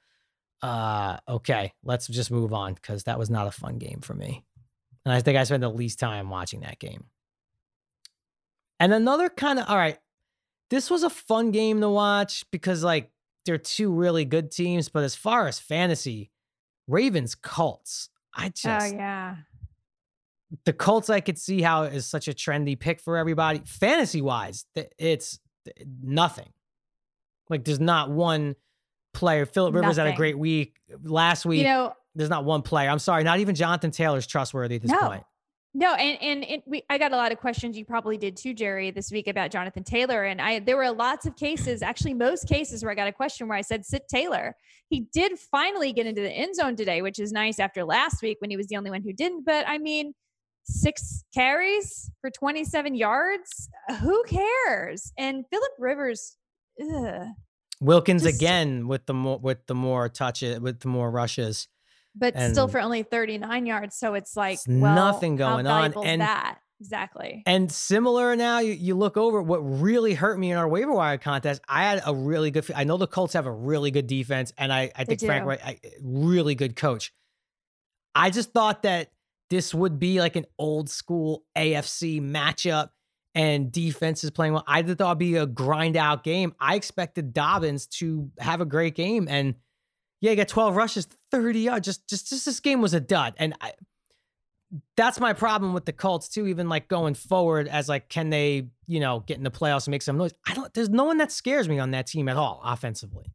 [0.61, 4.43] Uh, okay, let's just move on because that was not a fun game for me.
[5.05, 7.05] And I think I spent the least time watching that game.
[8.79, 9.99] And another kind of, all right,
[10.69, 13.11] this was a fun game to watch because, like,
[13.45, 14.89] they're two really good teams.
[14.89, 16.31] But as far as fantasy,
[16.87, 18.93] Ravens Colts, I oh, just.
[18.93, 19.35] Oh, yeah.
[20.65, 23.61] The Colts, I could see how is such a trendy pick for everybody.
[23.65, 24.65] Fantasy wise,
[24.97, 25.39] it's
[26.01, 26.49] nothing.
[27.49, 28.55] Like there's not one
[29.13, 29.45] player.
[29.45, 30.11] Philip Rivers Nothing.
[30.11, 31.59] had a great week last week.
[31.59, 32.89] You know, there's not one player.
[32.89, 34.99] I'm sorry, not even Jonathan Taylor's trustworthy at this no.
[34.99, 35.23] point.
[35.77, 37.77] No, and and it, we I got a lot of questions.
[37.77, 40.23] You probably did too, Jerry, this week about Jonathan Taylor.
[40.23, 43.49] And I there were lots of cases, actually most cases where I got a question
[43.49, 44.55] where I said sit Taylor.
[44.87, 48.37] He did finally get into the end zone today, which is nice after last week
[48.39, 49.43] when he was the only one who didn't.
[49.43, 50.13] But I mean,
[50.63, 53.69] six carries for 27 yards.
[53.99, 55.11] Who cares?
[55.17, 56.37] And Philip Rivers
[56.81, 57.27] ugh.
[57.81, 61.67] Wilkins Just, again with the more with the more touches with the more rushes,
[62.15, 63.97] but and still for only 39 yards.
[63.97, 65.93] So it's like it's well, nothing going on.
[66.05, 67.43] And that exactly.
[67.45, 71.17] And similar now, you, you look over what really hurt me in our waiver wire
[71.17, 71.61] contest.
[71.67, 72.69] I had a really good.
[72.73, 75.59] I know the Colts have a really good defense, and I I think Frank Right,
[75.63, 77.11] I, really good coach.
[78.13, 79.09] I just thought that
[79.49, 82.89] this would be like an old school AFC matchup
[83.35, 84.63] and defense is playing well.
[84.65, 86.55] I thought it'd be a grind out game.
[86.59, 89.55] I expected Dobbins to have a great game, and
[90.21, 91.85] yeah, he got 12 rushes, 30 yards.
[91.85, 93.73] Just, just, just this game was a dud, and I,
[94.95, 96.47] that's my problem with the Colts too.
[96.47, 99.91] Even like going forward, as like, can they, you know, get in the playoffs and
[99.91, 100.33] make some noise?
[100.47, 100.73] I don't.
[100.73, 103.33] There's no one that scares me on that team at all offensively.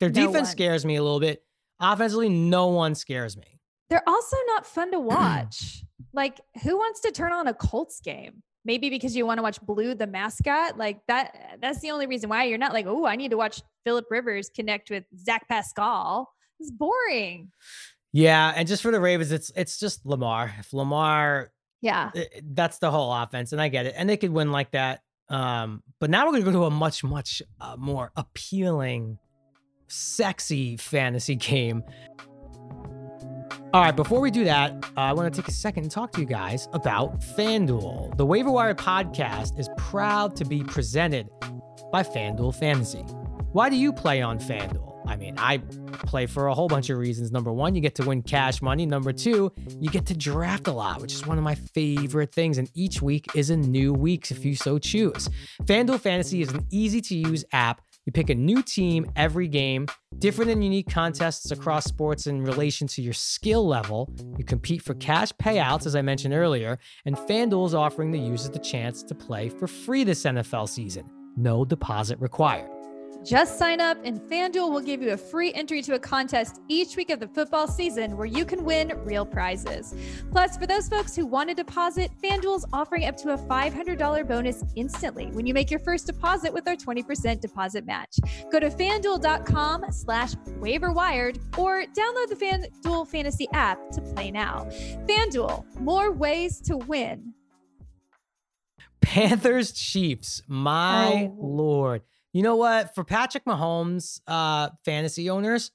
[0.00, 0.52] Their no defense one.
[0.52, 1.44] scares me a little bit.
[1.80, 3.60] Offensively, no one scares me.
[3.90, 5.84] They're also not fun to watch.
[6.14, 8.42] like, who wants to turn on a Colts game?
[8.64, 11.58] Maybe because you want to watch Blue the mascot, like that.
[11.60, 14.50] That's the only reason why you're not like, oh, I need to watch Philip Rivers
[14.54, 16.32] connect with Zach Pascal.
[16.60, 17.50] It's boring.
[18.12, 20.54] Yeah, and just for the Ravens, it's it's just Lamar.
[20.60, 21.50] If Lamar,
[21.80, 24.52] yeah, it, eh, that's the whole offense, and I get it, and they could win
[24.52, 25.00] like that.
[25.28, 29.18] Um, but now we're gonna go to a much much uh, more appealing,
[29.88, 31.82] sexy fantasy game.
[33.74, 36.12] All right, before we do that, uh, I want to take a second and talk
[36.12, 38.16] to you guys about FanDuel.
[38.16, 41.28] The Waiver Wire podcast is proud to be presented
[41.90, 43.00] by FanDuel Fantasy.
[43.50, 45.02] Why do you play on FanDuel?
[45.08, 45.58] I mean, I
[46.06, 47.32] play for a whole bunch of reasons.
[47.32, 48.86] Number one, you get to win cash money.
[48.86, 52.58] Number two, you get to draft a lot, which is one of my favorite things.
[52.58, 55.28] And each week is a new week if you so choose.
[55.64, 57.80] FanDuel Fantasy is an easy to use app.
[58.06, 59.86] You pick a new team every game,
[60.18, 64.10] different and unique contests across sports in relation to your skill level.
[64.36, 68.50] You compete for cash payouts, as I mentioned earlier, and FanDuel is offering the users
[68.50, 71.10] the chance to play for free this NFL season.
[71.36, 72.73] No deposit required.
[73.24, 76.94] Just sign up, and FanDuel will give you a free entry to a contest each
[76.94, 79.94] week of the football season where you can win real prizes.
[80.30, 84.62] Plus, for those folks who want to deposit, FanDuel's offering up to a $500 bonus
[84.76, 88.18] instantly when you make your first deposit with our 20% deposit match.
[88.52, 92.36] Go to fanduel.com slash waiverwired or download the
[92.84, 94.68] FanDuel Fantasy app to play now.
[95.08, 97.32] FanDuel, more ways to win.
[99.00, 101.36] Panthers Chiefs, my Oh.
[101.38, 102.02] lord.
[102.34, 102.94] You know what?
[102.94, 105.70] For Patrick Mahomes, uh, fantasy owners,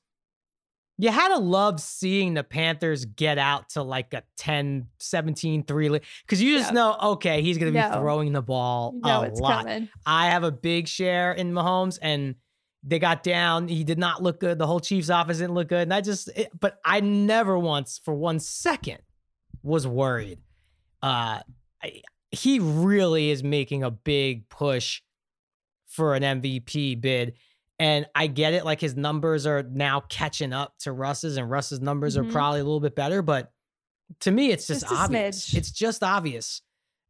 [0.97, 5.99] you had to love seeing the Panthers get out to like a 10, 17, 3
[6.25, 8.01] because you just know, okay, he's going to be No.
[8.01, 9.63] throwing the ball know a lot.
[9.65, 9.87] coming.
[10.05, 12.35] I have a big share in Mahomes, and
[12.83, 13.69] they got down.
[13.69, 14.59] He did not look good.
[14.59, 15.83] The whole Chiefs office didn't look good.
[15.83, 18.97] And I just, it, but I never once for one second
[19.63, 20.39] was worried.
[21.01, 21.39] Uh,
[21.81, 25.01] I, he really is making a big push
[25.99, 27.33] for an MVP bid.
[27.77, 31.79] And I get it, like his numbers are now catching up to Russ's, and Russ's
[31.81, 32.27] numbers Mhm.
[32.27, 33.21] are probably a little bit better.
[33.21, 33.51] But
[34.21, 35.53] to me, it's just, Just obvious.
[35.53, 36.61] It's just obvious.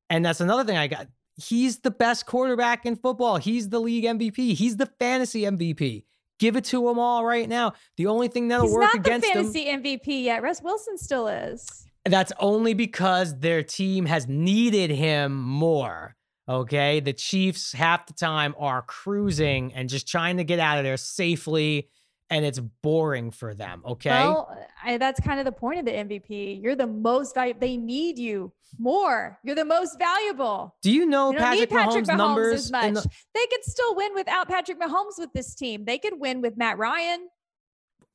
[0.10, 1.08] And that's another thing I got.
[1.38, 3.38] He's the best quarterback in football.
[3.38, 4.54] He's the league MVP.
[4.56, 6.04] He's the fantasy MVP.
[6.40, 7.74] Give it to him all right now.
[7.98, 9.34] The only thing that'll He's work not the against him.
[9.46, 10.42] fantasy MVP yet.
[10.42, 11.86] Russ Wilson still is.
[12.06, 16.16] That's only because their team has needed him more.
[16.50, 17.00] Okay.
[17.00, 20.98] The Chiefs, half the time, are cruising and just trying to get out of there
[20.98, 21.90] safely,
[22.32, 23.84] and it's boring for them.
[23.86, 24.10] Okay.
[24.10, 26.62] Well, I, that's kind of the point of the MVP.
[26.62, 27.60] You're the most valuable.
[27.60, 29.40] They need you more.
[29.44, 30.76] You're the most valuable.
[30.82, 32.54] Do you know don't Patrick, Patrick Mahomes, Mahomes, numbers?
[32.66, 32.94] as much.
[32.96, 35.86] the- they could still win without Patrick Mahomes with this team.
[35.86, 37.30] They could win with Matt Ryan.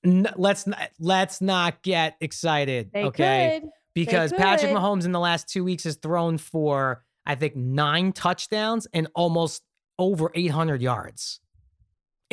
[0.05, 2.91] N- let's not, let's not get excited.
[2.93, 3.61] They okay.
[3.61, 3.71] could.
[3.95, 4.73] because Patrick.
[4.73, 9.63] Mahomes in the last two weeks has thrown for I think nine touchdowns and almost
[9.99, 11.41] over 800 yards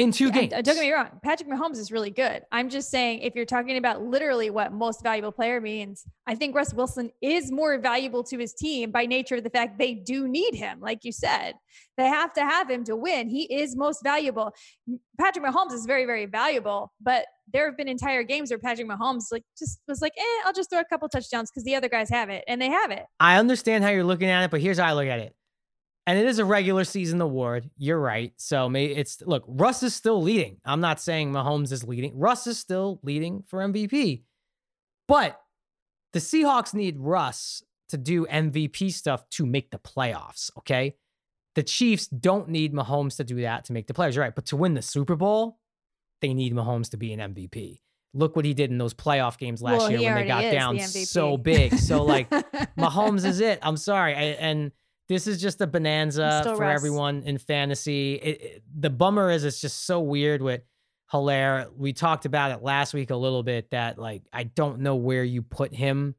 [0.01, 0.51] in two games.
[0.51, 1.09] uh, Don't get me wrong.
[1.23, 2.41] Patrick Mahomes is really good.
[2.51, 6.55] I'm just saying, if you're talking about literally what most valuable player means, I think
[6.55, 10.27] Russ Wilson is more valuable to his team by nature of the fact they do
[10.27, 10.79] need him.
[10.79, 11.53] Like you said,
[11.97, 13.29] they have to have him to win.
[13.29, 14.53] He is most valuable.
[15.19, 19.25] Patrick Mahomes is very, very valuable, but there have been entire games where Patrick Mahomes
[19.31, 22.09] like just was like, eh, I'll just throw a couple touchdowns because the other guys
[22.09, 23.05] have it, and they have it.
[23.19, 25.35] I understand how you're looking at it, but here's how I look at it.
[26.07, 27.69] And it is a regular season award.
[27.77, 28.33] You're right.
[28.37, 30.57] So maybe it's look, Russ is still leading.
[30.65, 32.17] I'm not saying Mahomes is leading.
[32.17, 34.23] Russ is still leading for MVP.
[35.07, 35.39] But
[36.13, 40.49] the Seahawks need Russ to do MVP stuff to make the playoffs.
[40.57, 40.95] Okay.
[41.55, 44.15] The Chiefs don't need Mahomes to do that to make the playoffs.
[44.15, 44.35] You're right.
[44.35, 45.59] But to win the Super Bowl,
[46.21, 47.81] they need Mahomes to be an MVP.
[48.13, 50.51] Look what he did in those playoff games last Well, year when they got is
[50.51, 51.77] the down so big.
[51.77, 52.29] So like
[52.77, 53.59] Mahomes is it.
[53.61, 54.15] I'm sorry.
[54.15, 54.71] I, and
[55.11, 56.75] this is just a bonanza for Russ.
[56.75, 58.15] everyone in fantasy.
[58.15, 60.61] It, it- the bummer is it's just so weird with
[61.11, 61.67] Helaire.
[61.75, 65.23] We talked about it last week a little bit that like I don't know where
[65.23, 66.15] you put him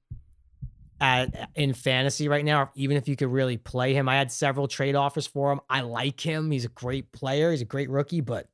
[1.00, 4.08] at in fantasy right now, even if you could really play him.
[4.08, 5.60] I had several trade offers for him.
[5.68, 6.50] I like him.
[6.50, 7.50] He's a great player.
[7.50, 8.48] He's a great rookie, but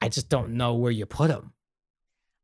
[0.00, 1.52] I just don't know where you put him.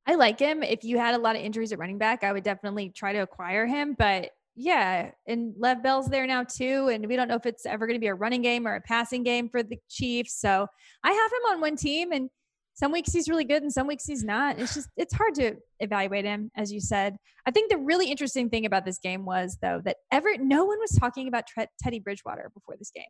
[0.07, 0.63] I like him.
[0.63, 3.21] If you had a lot of injuries at running back, I would definitely try to
[3.21, 3.95] acquire him.
[3.97, 6.89] But yeah, and Lev Bell's there now too.
[6.89, 8.81] And we don't know if it's ever going to be a running game or a
[8.81, 10.39] passing game for the Chiefs.
[10.41, 10.67] So
[11.03, 12.29] I have him on one team and
[12.75, 14.59] some weeks he's really good and some weeks he's not.
[14.59, 17.17] It's just, it's hard to evaluate him, as you said.
[17.47, 20.79] I think the really interesting thing about this game was, though, that ever no one
[20.81, 21.45] was talking about
[21.83, 23.05] Teddy Bridgewater before this game.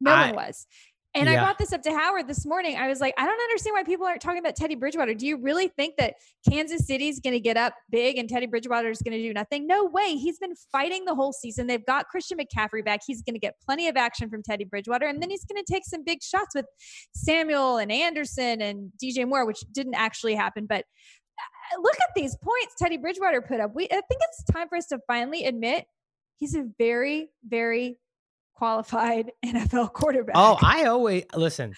[0.00, 0.66] No I- one was.
[1.14, 2.76] And I brought this up to Howard this morning.
[2.76, 5.14] I was like, I don't understand why people aren't talking about Teddy Bridgewater.
[5.14, 6.14] Do you really think that
[6.48, 9.66] Kansas City's going to get up big and Teddy Bridgewater is going to do nothing?
[9.68, 10.16] No way.
[10.16, 11.68] He's been fighting the whole season.
[11.68, 13.00] They've got Christian McCaffrey back.
[13.06, 15.06] He's going to get plenty of action from Teddy Bridgewater.
[15.06, 16.66] And then he's going to take some big shots with
[17.14, 20.66] Samuel and Anderson and DJ Moore, which didn't actually happen.
[20.66, 20.84] But
[21.38, 23.72] uh, look at these points Teddy Bridgewater put up.
[23.74, 25.84] We, I think it's time for us to finally admit
[26.38, 27.98] he's a very, very
[28.54, 30.36] qualified NFL quarterback.
[30.36, 31.74] Oh, I always listen.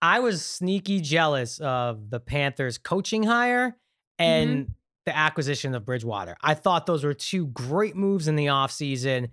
[0.00, 3.76] I was sneaky jealous of the Panthers coaching hire
[4.18, 4.72] and mm-hmm.
[5.06, 6.36] the acquisition of Bridgewater.
[6.40, 9.30] I thought those were two great moves in the offseason.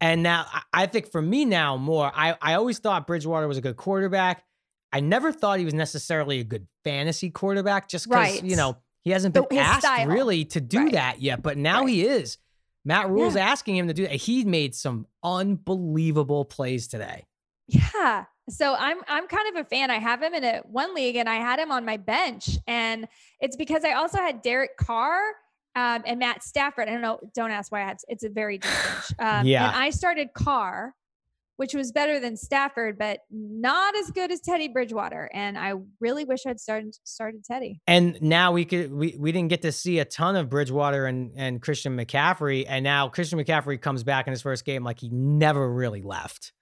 [0.00, 3.58] And now I- I think for me now more, I, I always thought Bridgewater was
[3.58, 4.44] a good quarterback.
[4.92, 8.44] I never thought he was necessarily a good fantasy quarterback just because, Right.
[8.44, 10.06] you know, he hasn't been asked style.
[10.06, 10.92] really to do Right.
[10.92, 11.88] that yet, but now Right.
[11.88, 12.38] he is.
[12.84, 13.48] Matt Rhule's Yeah.
[13.48, 14.12] asking him to do that.
[14.12, 17.26] He made some unbelievable plays today.
[17.68, 18.24] Yeah.
[18.50, 19.90] So I'm I'm kind of a fan.
[19.90, 22.58] I have him in a one league and I had him on my bench.
[22.66, 23.08] And
[23.40, 25.18] it's because I also had Derek Carr
[25.74, 26.88] um, and Matt Stafford.
[26.88, 29.04] I don't know, don't ask why I had it's a very deep bench.
[29.18, 29.66] Um, Yeah.
[29.68, 30.94] and I started Carr,
[31.56, 35.30] which was better than Stafford, but not as good as Teddy Bridgewater.
[35.32, 37.80] And I really wish I'd started started Teddy.
[37.86, 41.32] And now we could we, we didn't get to see a ton of Bridgewater and,
[41.36, 42.64] and Christian McCaffrey.
[42.68, 46.52] And now Christian McCaffrey comes back in his first game like he never really left.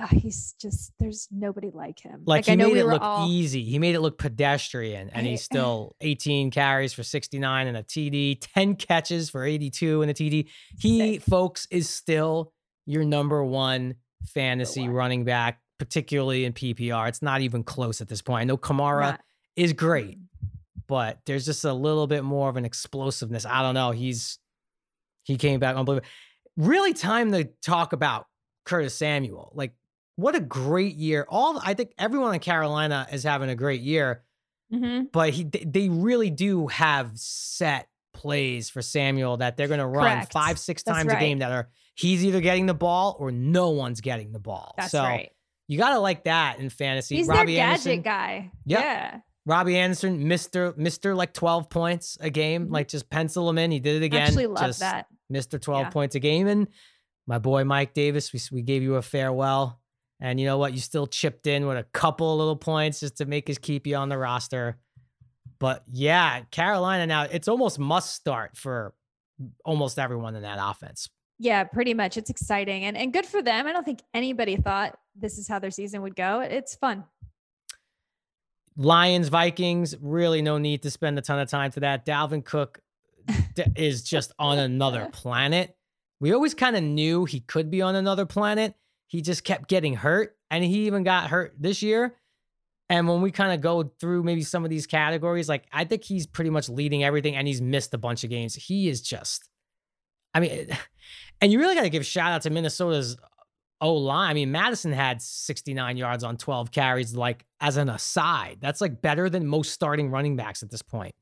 [0.00, 2.22] Ah, he's just there's nobody like him.
[2.24, 3.64] Like, he I know made we it look all easy.
[3.64, 5.10] He made it look pedestrian.
[5.10, 10.10] And he's still 18 carries for 69 and a TD, 10 catches for 82 and
[10.10, 10.48] a TD.
[10.78, 11.22] He, Sick.
[11.22, 12.52] folks, is still
[12.86, 17.08] your number one fantasy running back, particularly in PPR.
[17.08, 18.42] It's not even close at this point.
[18.42, 19.20] I know Kamara not-
[19.56, 20.18] is great,
[20.86, 23.44] but there's just a little bit more of an explosiveness.
[23.46, 23.90] I don't know.
[23.90, 24.38] He's
[25.24, 26.08] he came back unbelievable.
[26.56, 28.26] Really, time to talk about
[28.64, 29.52] Curtis Samuel.
[29.54, 29.74] Like,
[30.16, 31.26] what a great year!
[31.28, 34.24] All I think everyone in Carolina is having a great year,
[34.72, 35.12] Mhm.
[35.12, 40.16] but he they- really do have set plays for Samuel that they're going to run
[40.16, 40.32] Correct.
[40.32, 44.00] five six times a game that are he's either getting the ball or no one's
[44.00, 44.74] getting the ball.
[44.76, 45.30] That's so right.
[45.66, 47.16] you got to like that in fantasy.
[47.16, 48.50] He's Robbie their Anderson, gadget guy.
[48.66, 48.80] Yep.
[48.80, 49.20] Yeah.
[49.46, 52.72] Robbie Anderson, Mister Mister, like twelve points a game, Mhm.
[52.72, 53.70] like just pencil him in.
[53.70, 54.22] He did it again.
[54.22, 55.06] Actually love just that.
[55.30, 55.90] Mister twelve Yeah.
[55.90, 56.68] points a game, and
[57.26, 59.80] my boy Mike Davis, we we gave you a farewell,
[60.20, 60.74] and you know what?
[60.74, 63.96] You still chipped in with a couple little points just to make us keep you
[63.96, 64.78] on the roster.
[65.58, 68.94] But yeah, Carolina now it's almost must start for
[69.64, 71.08] almost everyone in that offense.
[71.38, 72.16] Yeah, pretty much.
[72.16, 73.66] It's exciting and, and good for them.
[73.66, 76.40] I don't think anybody thought this is how their season would go.
[76.40, 77.04] It's fun.
[78.76, 82.06] Lions, Vikings, really no need to spend a ton of time to that.
[82.06, 82.80] Dalvin Cook
[83.76, 85.76] is just on another planet.
[86.20, 88.74] We always kind of knew he could be on another planet.
[89.06, 92.14] He just kept getting hurt, and he even got hurt this year.
[92.90, 96.04] And when we kind of go through maybe some of these categories, like I think
[96.04, 98.54] he's pretty much leading everything, and he's missed a bunch of games.
[98.54, 99.48] He is just,
[100.34, 100.68] I mean,
[101.40, 103.26] and you really got to give shout out to Minnesota's uh,
[103.80, 104.30] O line.
[104.30, 108.58] I mean, Mattison had 69 yards on 12 carries, like as an aside.
[108.60, 111.14] That's like better than most starting running backs at this point.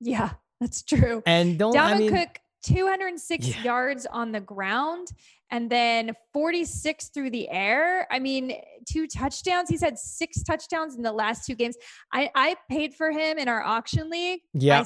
[0.00, 0.30] Yeah,
[0.60, 1.22] that's true.
[1.26, 3.62] And don't Dalvin I mean, Cook, 206 Yeah.
[3.62, 5.08] yards on the ground
[5.50, 8.06] and then 46 through the air.
[8.10, 8.52] I mean,
[8.86, 9.70] two touchdowns.
[9.70, 11.76] He's had six touchdowns in the last two games.
[12.12, 14.40] I, I paid for him in our auction league.
[14.52, 14.84] Yeah,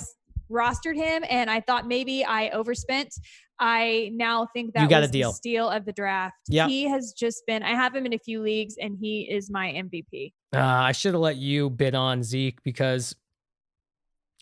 [0.52, 3.14] rostered him and I thought maybe I overspent.
[3.58, 5.30] I now think that You got a was deal.
[5.30, 6.34] the steal of the draft.
[6.48, 6.68] Yep.
[6.68, 9.68] He has just been, I have him in a few leagues and he is my
[9.68, 10.32] MVP.
[10.54, 13.14] uh, I should have let you bid on Zeke because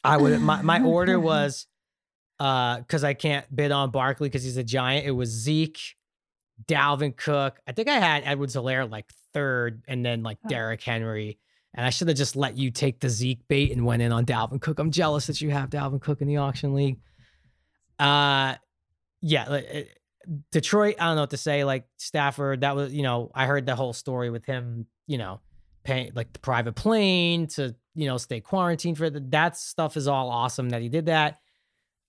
[0.02, 0.40] I would.
[0.40, 1.66] My my order was
[2.38, 5.06] uh because I can't bid on Barkley because he's a giant.
[5.06, 5.78] It was Zeke,
[6.66, 7.60] Dalvin Cook.
[7.66, 10.48] I think I had Edwards Helaire like third, and then like Oh.
[10.48, 11.38] Derrick Henry.
[11.74, 14.26] And I should have just let you take the Zeke bait and went in on
[14.26, 14.78] Dalvin Cook.
[14.78, 16.98] I'm jealous that you have Dalvin Cook in the auction league.
[17.98, 18.56] Uh,
[19.20, 19.80] yeah, like, uh,
[20.50, 20.96] Detroit.
[20.98, 21.64] I don't know what to say.
[21.64, 24.86] Like Stafford, that was you know I heard the whole story with him.
[25.06, 25.40] You know,
[25.84, 30.08] paying like the private plane to you know stay quarantined for the, that stuff is
[30.08, 31.38] all awesome that he did that.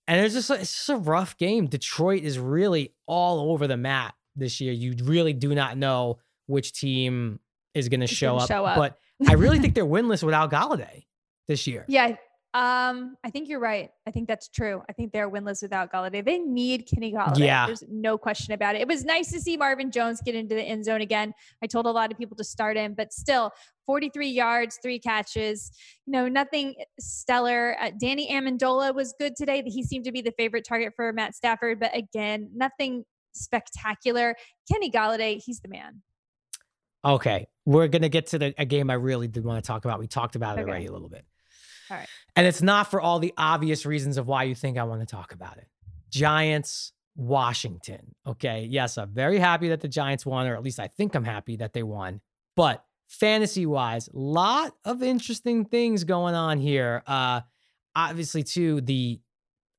[0.08, 1.66] And it's just a- it's just a rough game.
[1.66, 4.72] Detroit is really all over the map this year.
[4.72, 7.38] You really do not know which team
[7.74, 8.48] is going to show up.
[8.48, 8.76] show up.
[8.76, 11.04] But I really think they're winless without Golladay
[11.48, 11.84] this year.
[11.88, 12.16] Yeah.
[12.54, 13.90] Um, I think you're right.
[14.06, 14.82] I think that's true.
[14.86, 16.22] I think they're winless without Golladay.
[16.22, 17.38] They need Kenny Golladay.
[17.38, 17.64] Yeah.
[17.64, 18.82] There's no question about it.
[18.82, 21.32] It was nice to see Marvin Jones get into the end zone again.
[21.62, 23.52] I told a lot of people to start him, but still
[23.86, 25.70] 43 yards, three catches,
[26.04, 27.74] you know, nothing stellar.
[27.80, 29.62] Uh, Danny Amendola was good today.
[29.64, 34.36] He seemed to be the favorite target for Matt Stafford, but again, nothing spectacular.
[34.70, 36.02] Kenny Golladay, he's the man.
[37.04, 39.98] Okay, we're gonna get to the a game I really did want to talk about.
[39.98, 40.70] We talked about it Okay.
[40.70, 41.24] already a little bit.
[41.90, 42.08] All right.
[42.36, 45.06] And it's not for all the obvious reasons of why you think I want to
[45.06, 45.66] talk about it.
[46.10, 48.14] Giants, Washington.
[48.26, 48.66] Okay.
[48.70, 51.56] Yes, I'm very happy that the Giants won, or at least I think I'm happy
[51.56, 52.20] that they won.
[52.56, 57.02] But fantasy wise, lot of interesting things going on here.
[57.06, 57.40] Uh
[57.94, 59.20] obviously, too, the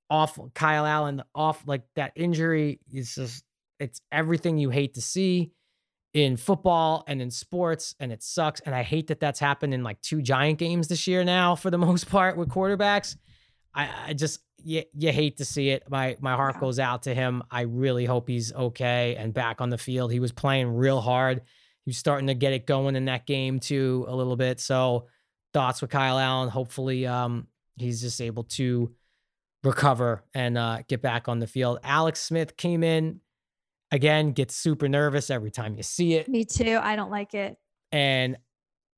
[0.10, 3.44] awful Kyle Allen, the off like that injury is just
[3.80, 5.52] it's everything you hate to see
[6.14, 9.84] in football and in sports and it sucks and i hate that that's happened in
[9.84, 13.16] like two giant games this year now for the most part with quarterbacks
[13.74, 17.16] i, I just you, you hate to see it my my heart goes out to
[17.16, 21.02] him i really hope he's okay and back on the field he was playing real
[21.02, 21.42] hard
[21.86, 24.60] He's starting to get it going in that game too a little bit.
[24.60, 25.08] So
[25.54, 26.50] thoughts with Kyle Allen.
[26.50, 27.48] Hopefully, um,
[27.78, 28.94] he's just able to
[29.64, 31.80] recover and uh, get back on the field.
[31.84, 33.20] Alex Smith came in
[33.94, 36.28] again, gets super nervous every time you see it.
[36.28, 36.80] Me too.
[36.82, 37.56] I don't like it.
[37.92, 38.38] And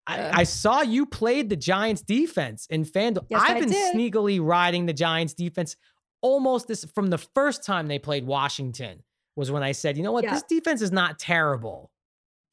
[0.08, 3.26] I, I, saw you played the Giants defense in FanDuel.
[3.30, 5.76] Yes, I've I been sneakily riding the Giants defense
[6.22, 9.04] almost this from the first time they played Washington
[9.36, 10.34] was when I said, you know what, Yeah.
[10.34, 11.91] this defense is not terrible.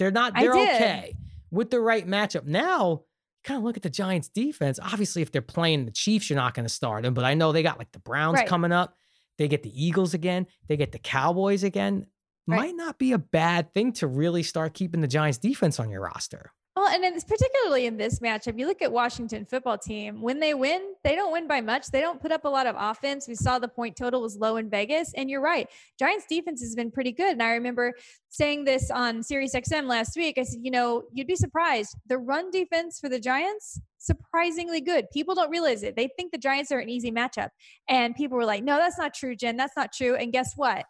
[0.01, 1.14] They're not, they're okay
[1.53, 2.45] with the right matchup.
[2.45, 3.03] Now,
[3.45, 4.80] kind of look at the Giants defense.
[4.82, 7.14] Obviously, if they're playing the Chiefs, you're not going to start them.
[7.14, 8.49] But I know they got like the Browns Right.
[8.49, 8.97] coming up.
[9.38, 10.47] They get the Eagles again.
[10.68, 12.07] They get the Cowboys again.
[12.47, 12.57] Right.
[12.57, 16.03] Might not be a bad thing to really start keeping the Giants defense on your
[16.03, 16.53] roster.
[16.74, 20.22] Well, and it's particularly in this matchup, you look at Washington football team.
[20.22, 21.88] When they win, they don't win by much.
[21.88, 23.28] They don't put up a lot of offense.
[23.28, 25.68] We saw the point total was low in Vegas, and you're right.
[25.99, 27.32] Giants defense has been pretty good.
[27.32, 27.93] And I remember
[28.30, 30.38] saying this on Sirius XM last week.
[30.38, 31.95] I said, you know, you'd be surprised.
[32.07, 35.11] The run defense for the Giants surprisingly good.
[35.12, 35.95] People don't realize it.
[35.95, 37.51] They think the Giants are an easy matchup,
[37.86, 39.59] and people were like, "No, that's not true, Jen.
[39.59, 40.86] That's not true." And guess what?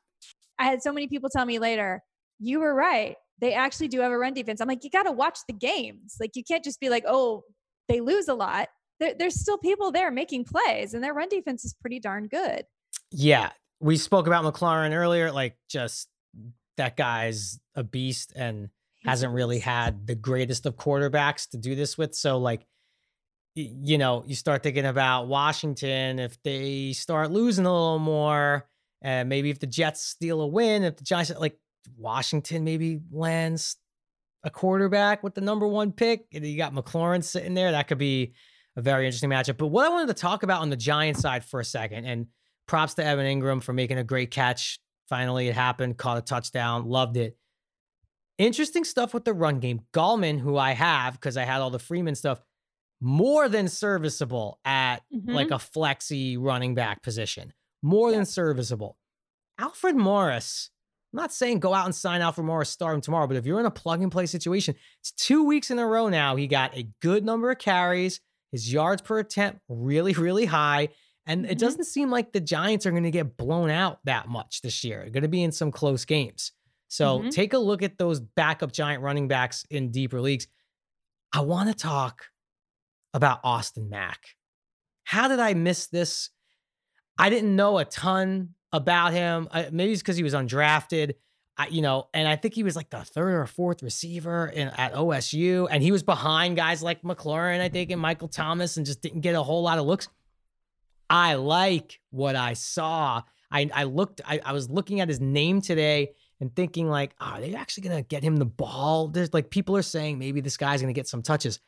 [0.59, 2.03] I had so many people tell me later,
[2.39, 4.61] "You were right." they actually do have a run defense.
[4.61, 6.17] I'm like, you got to watch the games.
[6.21, 7.43] Like, you can't just be like, oh,
[7.89, 8.69] they lose a lot.
[9.01, 12.63] There, there's still people there making plays, and their run defense is pretty darn good.
[13.11, 13.51] Yeah.
[13.81, 15.33] We spoke about McLaurin earlier.
[15.33, 16.09] Like, just
[16.77, 18.69] that guy's a beast and
[19.05, 22.15] hasn't really had the greatest of quarterbacks to do this with.
[22.15, 22.65] So, like,
[23.57, 28.69] you know, you start thinking about Washington if they start losing a little more,
[29.03, 31.59] and maybe if the Jets steal a win, if the Giants like
[31.99, 33.77] Washington maybe lands
[34.45, 37.99] a quarterback with the number one pick, and you got McLaurin sitting there, that could
[37.99, 38.33] be
[38.77, 39.59] a very interesting matchup.
[39.59, 42.27] But what I wanted to talk about on the Giants side for a second, and
[42.67, 44.79] props to Evan Engram for making a great catch.
[45.09, 47.37] Finally, it happened, caught a touchdown, loved it.
[48.39, 49.81] Interesting stuff with the run game.
[49.93, 52.41] Gallman, who I have because I had all the Freeman stuff,
[53.01, 55.55] more than serviceable at like mm-hmm.
[55.55, 57.53] a flexy running back position.
[57.83, 58.17] More Yeah.
[58.19, 58.97] than serviceable.
[59.59, 60.71] Alfred Morris,
[61.13, 63.61] I'm not saying go out and sign Alfred Morris, start him tomorrow, but if you're
[63.61, 66.37] in a plug and play situation, it's two weeks in a row now.
[66.37, 68.21] He got a good number of carries,
[68.51, 70.89] his yards per attempt really, really high.
[71.27, 71.61] And it Mhm.
[71.61, 75.03] doesn't seem like the Giants are going to get blown out that much this year.
[75.03, 76.53] They're going to be in some close games.
[76.89, 77.31] So Mhm.
[77.31, 80.47] take a look at those backup Giant running backs in deeper leagues.
[81.33, 82.27] I want to talk
[83.15, 84.35] about Austin Mack.
[85.05, 86.31] How did I miss this?
[87.19, 89.49] I didn't know a ton about him.
[89.53, 91.15] I, maybe it's because he was undrafted.
[91.57, 94.69] I, you know, and I think he was like the third or fourth receiver in,
[94.69, 98.87] at OSU, and he was behind guys like McLaurin, I think, and Michael Thomas, and
[98.87, 100.09] just didn't get a whole lot of looks.
[101.11, 103.23] I like what I saw.
[103.51, 107.35] I, I looked, I, I was looking at his name today and thinking like, ah,
[107.35, 109.09] oh, are they actually gonna get him the ball?
[109.09, 111.61] There's like people are saying maybe this guy's gonna get some touches.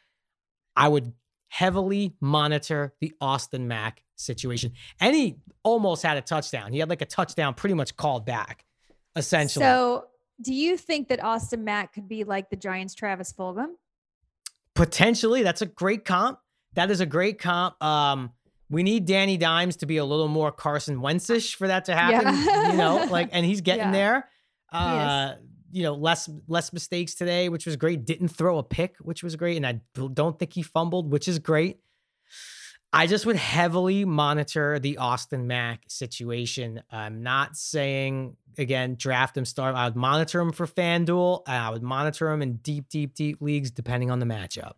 [0.74, 1.12] I would
[1.54, 4.72] heavily monitor the Austin Mack situation.
[4.98, 6.72] And he almost had a touchdown.
[6.72, 8.64] He had like a touchdown pretty much called back,
[9.14, 9.64] essentially.
[9.64, 10.06] So,
[10.42, 13.74] do you think that Austin Mack could be like the Giants' Travis Fulgham?
[14.74, 16.40] Potentially, that's a great comp.
[16.72, 17.80] That is a great comp.
[17.80, 18.32] Um,
[18.68, 22.34] we need Danny Dimes to be a little more Carson Wentzish for that to happen.
[22.44, 22.72] Yeah.
[22.72, 24.28] You know, like, and he's getting there.
[24.72, 25.34] Uh,
[25.74, 28.04] you know, less less mistakes today, which was great.
[28.04, 29.80] Didn't throw a pick, which was great, and I
[30.14, 31.80] don't think he fumbled, which is great.
[32.92, 36.80] I just would heavily monitor the Austin Mack situation.
[36.92, 39.74] I'm not saying again draft him, start.
[39.74, 41.42] I would monitor him for FanDuel.
[41.48, 44.74] and I would monitor him in deep, deep, deep leagues depending on the matchup.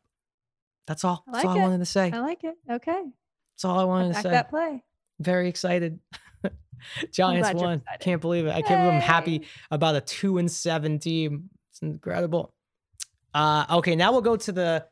[0.86, 1.24] That's all.
[1.28, 2.10] I That's all like I wanted to say.
[2.10, 2.54] I like it.
[2.70, 3.02] Okay.
[3.54, 4.30] That's all I wanted to say.
[4.30, 4.82] that play.
[5.20, 6.00] Very excited.
[7.12, 7.82] Giants won.
[8.00, 8.50] Can't believe it.
[8.50, 11.50] I can't believe I'm happy about a two and seven team.
[11.70, 12.54] It's incredible.
[13.34, 14.86] Uh, okay, now we'll go to the.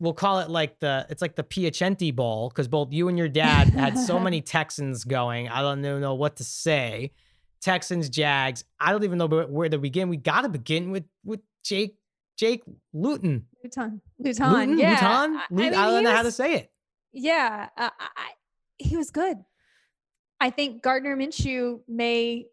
[0.00, 1.06] We'll call it like the.
[1.10, 5.04] It's like the Piacenti Bowl because both you and your dad had so many Texans
[5.04, 5.48] going.
[5.48, 7.12] I don't even know what to say.
[7.60, 8.64] Texans, Jags.
[8.78, 10.08] I don't even know where to begin.
[10.08, 11.96] We got to begin with with Jake
[12.38, 13.46] Jake Luton.
[13.64, 14.00] Luton.
[14.18, 14.50] Luton.
[14.52, 14.78] Luton.
[14.78, 14.90] Yeah.
[14.90, 15.04] Luton?
[15.08, 15.74] I- I Luton?
[15.74, 16.70] I, don't know how to say it.
[17.12, 18.30] Yeah, uh, I,
[18.78, 19.38] he was good.
[20.40, 22.46] I think Gardner Minshew may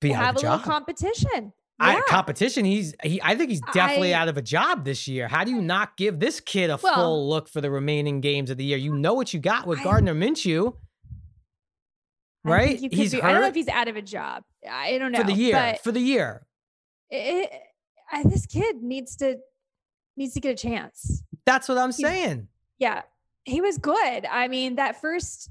[0.00, 1.52] Be have a a little competition.
[1.82, 2.00] I, Yeah.
[2.08, 2.66] competition.
[2.66, 3.20] He's he.
[3.22, 5.28] I think he's definitely I- out of a job this year.
[5.28, 8.50] How do you not give this kid a Well- full look for the remaining games
[8.50, 8.76] of the year?
[8.76, 10.76] You know what you got with I- Gardner Minshew,
[12.44, 12.78] right?
[12.78, 14.44] he's be- I don't know if he's out of a job.
[14.70, 15.54] I don't know for the year.
[15.54, 16.46] but For the year,
[17.10, 17.50] it,
[18.12, 19.38] I, this kid needs to
[20.16, 21.22] needs to get a chance.
[21.46, 22.48] that's what I'm He's- saying.
[22.78, 23.02] Yeah,
[23.44, 24.26] he was good.
[24.26, 25.50] I mean, that first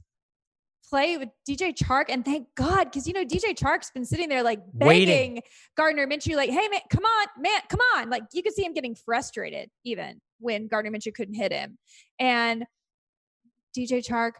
[0.89, 2.05] play with DJ Chark.
[2.09, 5.41] And thank God, because you know, DJ Chark's been sitting there like begging Waiting.
[5.77, 8.09] Gardner Minshew, like, hey man, come on, man, come on.
[8.09, 11.77] Like you could see him getting frustrated even when Gardner Minshew couldn't hit him.
[12.19, 12.65] And
[13.77, 14.31] DJ Chark,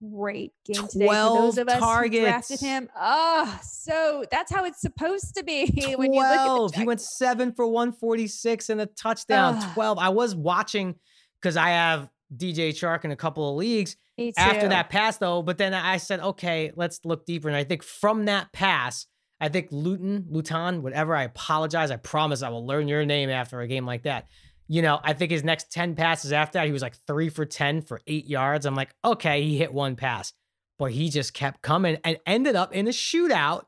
[0.00, 1.06] great game today.
[1.06, 2.24] For 12 those of us who targets.
[2.24, 2.88] drafted him.
[2.96, 6.74] Oh, so that's how it's supposed to be when you look at 12.
[6.74, 9.56] He went seven for 146 and a touchdown.
[9.56, 9.74] Ugh.
[9.74, 9.98] 12.
[9.98, 10.94] I was watching
[11.40, 13.96] because I have DJ Chark in a couple of leagues
[14.36, 15.42] after that pass, though.
[15.42, 17.48] But then I said, okay, let's look deeper.
[17.48, 19.06] And I think from that pass,
[19.40, 21.90] I think Luton, Luton, whatever, I apologize.
[21.90, 24.26] I promise I will learn your name after a game like that.
[24.66, 27.46] You know, I think his next 10 passes after that, he was like three for
[27.46, 28.66] 10 for eight yards.
[28.66, 30.32] I'm like, okay, he hit one pass,
[30.78, 33.62] but he just kept coming and ended up in a shootout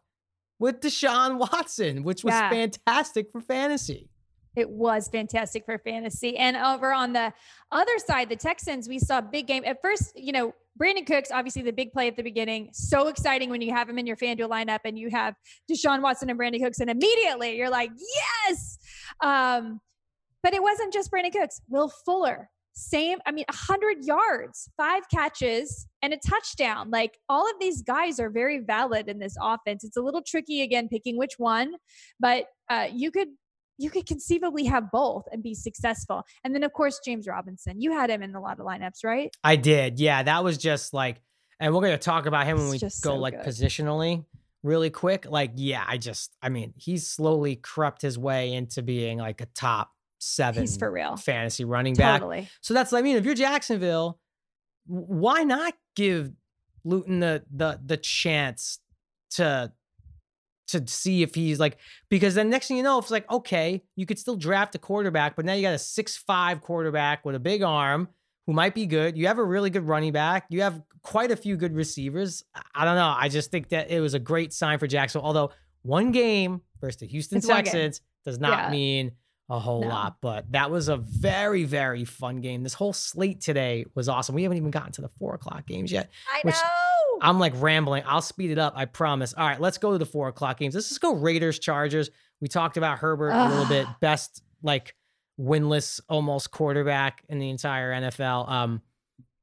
[0.58, 2.50] with Deshaun Watson, which was Yeah.
[2.50, 4.09] fantastic for fantasy.
[4.56, 6.36] It was fantastic for fantasy.
[6.36, 7.32] And over on the
[7.70, 9.62] other side, the Texans, we saw big game.
[9.64, 12.70] At first, you know, Brandin Cooks, obviously the big play at the beginning.
[12.72, 15.34] So exciting when you have him in your FanDuel lineup and you have
[15.70, 17.90] Deshaun Watson and Brandin Cooks, and immediately you're like,
[18.48, 18.78] yes.
[19.22, 19.80] Um,
[20.42, 21.60] but it wasn't just Brandin Cooks.
[21.68, 23.18] Will Fuller, same.
[23.26, 26.90] I mean, 100 yards, five catches, and a touchdown.
[26.90, 29.84] Like all of these guys are very valid in this offense.
[29.84, 31.74] It's a little tricky again picking which one,
[32.18, 33.28] but uh, you could
[33.80, 36.24] you could conceivably have both and be successful.
[36.44, 39.34] And then of course James Robinson, you had him in a lot of lineups, right?
[39.42, 39.98] I did.
[39.98, 41.20] Yeah, that was just like,
[41.58, 43.46] and we're going to talk about him when we go so like good.
[43.46, 44.24] positionally
[44.62, 45.26] really quick.
[45.28, 49.46] Like, yeah, I just, I mean, he's slowly crept his way into being like a
[49.46, 51.16] top seven He's for real.
[51.16, 52.20] fantasy running back.
[52.20, 52.48] Totally.
[52.60, 54.18] So that's, I mean, if you're Jacksonville,
[54.86, 56.32] why not give
[56.84, 58.78] Luton the the the chance
[59.32, 59.72] to
[60.72, 64.06] to see if he's like because then next thing you know, it's like okay, you
[64.06, 67.40] could still draft a quarterback, but now you got a six five quarterback with a
[67.40, 68.08] big arm
[68.46, 69.16] who might be good.
[69.16, 70.46] You have a really good running back.
[70.50, 72.42] You have quite a few good receivers.
[72.74, 73.14] I- don't know.
[73.16, 75.20] I just think that it was a great sign for Jackson.
[75.20, 75.50] Although
[75.82, 77.46] one game versus the Houston It's.
[77.46, 78.70] Texans does not Yeah.
[78.70, 79.12] mean
[79.48, 79.88] a whole No.
[79.88, 82.62] lot, but that was a very, very fun game.
[82.62, 84.34] This whole slate today was awesome.
[84.34, 86.10] We haven't even gotten to the four o'clock games yet.
[86.32, 86.60] I Which- know.
[87.20, 88.02] I'm like rambling.
[88.06, 88.74] I'll speed it up.
[88.76, 89.34] I promise.
[89.34, 90.74] All right, let's go to the four o'clock games.
[90.74, 92.10] Let's just go Raiders, Chargers.
[92.40, 93.86] We talked about Herbert a little bit.
[94.00, 94.94] Best like
[95.38, 98.48] winless almost quarterback in the entire NFL.
[98.50, 98.82] Um,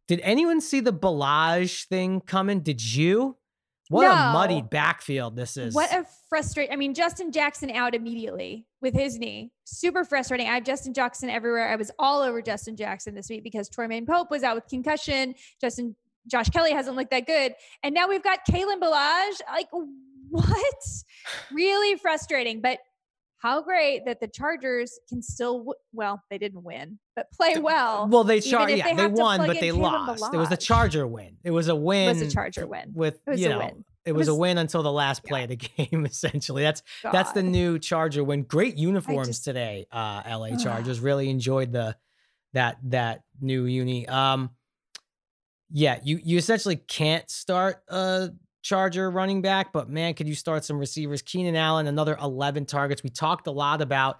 [0.07, 2.61] did anyone see the Ballage thing coming?
[2.61, 3.35] Did you?
[3.89, 4.33] What a No.
[4.33, 5.73] muddied backfield this is.
[5.73, 6.73] What a frustrating.
[6.73, 9.51] I mean, Justin Jackson out immediately with his knee.
[9.63, 10.47] Super frustrating.
[10.47, 11.69] I have Justin Jackson everywhere.
[11.69, 15.35] I was all over Justin Jackson this week because Troy Pope was out with concussion.
[15.61, 15.95] Justin
[16.27, 17.53] Josh Kelley hasn't looked that good.
[17.83, 19.39] And now we've got Kalen Ballage.
[19.49, 19.67] Like,
[20.29, 20.73] what?
[21.51, 22.61] really frustrating.
[22.61, 22.79] But
[23.39, 28.07] how great that the Chargers can still, w- well, they didn't win, but play well.
[28.07, 30.33] well, they even char- yeah, they they, won, but they lost.
[30.33, 31.37] It was a Charger win.
[31.43, 32.09] It was a win.
[32.09, 32.93] was a Charger win.
[32.95, 33.85] With It was you a know, win.
[34.05, 36.05] it was a was- win until the last play of the game.
[36.07, 38.41] Essentially, that's That's the new Charger win.
[38.41, 39.85] Great uniforms just- today.
[39.91, 41.95] Uh LA Chargers really enjoyed the
[42.53, 44.07] that that new uni.
[44.07, 44.49] Um
[45.71, 48.29] yeah, you you essentially can't start a
[48.63, 51.21] Charger running back, but man, could you start some receivers?
[51.21, 53.03] Keenan Allen, another 11 targets.
[53.03, 54.19] We talked a lot about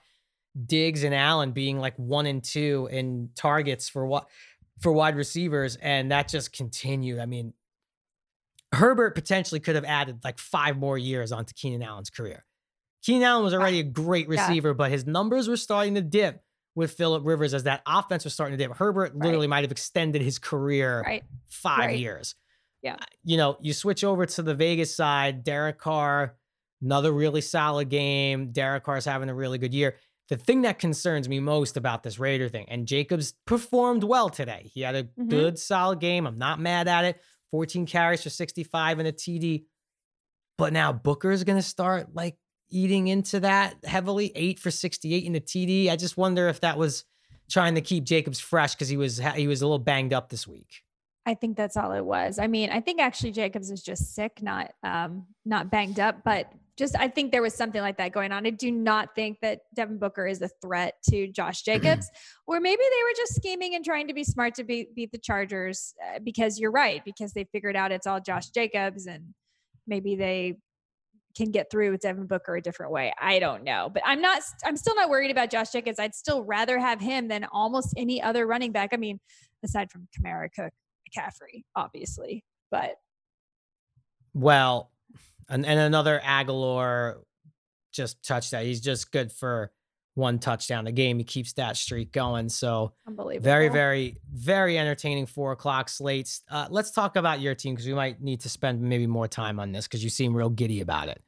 [0.66, 4.28] Diggs and Allen being like one and two in targets for what
[4.82, 7.20] for wide receivers, and that just continued.
[7.20, 7.54] I mean,
[8.74, 12.46] Herbert potentially could have added like five more years onto Keenan Allen's career.
[13.04, 14.42] Keenan Allen was ah, already a great Yeah.
[14.42, 16.42] receiver, but his numbers were starting to dip
[16.78, 18.78] with Philip Rivers as that offense was starting to dip.
[18.78, 21.24] Herbert literally might have extended his career Right.
[21.48, 21.98] five Right.
[22.00, 22.36] years.
[22.84, 22.98] Yeah.
[23.24, 26.38] You know, you switch over to the Vegas side, Derek Carr,
[26.80, 28.52] another really solid game.
[28.52, 29.96] Derek Carr's having a really good year.
[30.30, 34.70] The thing that concerns me most about this Raider thing, and Jacobs performed well today.
[34.72, 35.30] He had a Mhm.
[35.30, 36.28] good, solid game.
[36.28, 37.20] I'm not mad at it.
[37.50, 39.66] 14 carries for 65 and a TD.
[40.60, 42.38] But now Booker is going to start like
[42.70, 44.32] eating into that heavily.
[44.36, 45.90] Eight for 68 in the TD.
[45.90, 47.06] I just wonder if that was
[47.50, 50.48] trying to keep Jacobs fresh because he was he was a little banged up this
[50.48, 50.84] week.
[51.26, 52.40] I think that's all it was.
[52.40, 56.52] I mean, I think actually Jacobs is just sick, not um not banged up, but
[56.78, 58.46] just I think there was something like that going on.
[58.46, 62.10] I do not think that Devin Booker is a threat to Josh Jacobs,
[62.46, 65.18] or maybe they were just scheming and trying to be smart to beat beat the
[65.18, 69.34] Chargers uh, because you're right because they figured out it's all Josh Jacobs and
[69.88, 70.58] maybe they
[71.38, 73.14] can get through with Devin Booker a different way.
[73.22, 74.42] I don't know, but I'm not.
[74.66, 76.00] I'm still not worried about Josh Jacobs.
[76.00, 78.90] I'd still rather have him than almost any other running back.
[78.94, 79.20] I mean,
[79.64, 80.74] aside from Kamara Cook.
[81.08, 82.96] McCaffrey, obviously, but
[84.34, 84.92] Well,
[85.50, 87.22] and, and another Agholor
[87.92, 88.66] just touched that.
[88.66, 89.72] He's just good for
[90.16, 91.20] one touchdown a game.
[91.20, 92.50] He keeps that streak going.
[92.50, 93.44] So Unbelievable.
[93.44, 96.42] very, very, very entertaining four o'clock slates.
[96.50, 99.60] Uh, let's talk about your team because we might need to spend maybe more time
[99.60, 101.22] on this because you seem real giddy about it.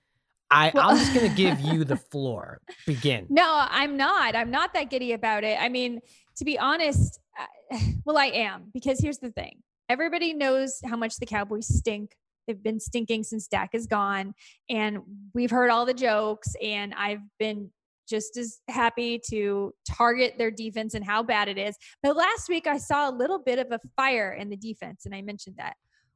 [0.51, 2.59] I, Well- I'm just gonna give you the floor.
[2.85, 3.27] Begin.
[3.29, 4.35] No, I'm not.
[4.35, 5.57] I'm not that giddy about it.
[5.61, 5.99] I mean,
[6.37, 9.61] to be honest, uh, I- well, I am because here's the thing.
[9.89, 12.11] Everybody knows how much the Cowboys stink.
[12.47, 14.33] They've been stinking since Dak is gone,
[14.69, 14.99] and
[15.33, 16.55] we've heard all the jokes.
[16.61, 17.69] And I've been
[18.07, 21.75] just as happy to target their defense and how bad it is.
[22.01, 25.13] But last week, I saw a little bit of a fire in the defense, and
[25.13, 25.75] I mentioned that.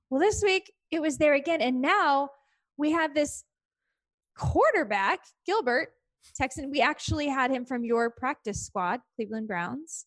[0.10, 2.30] Well, this week it was there again, and now
[2.78, 3.44] we have this
[4.38, 5.90] quarterback, Gilbert,
[6.36, 6.72] Texan.
[6.72, 10.06] We actually had him from your practice squad, Cleveland Browns.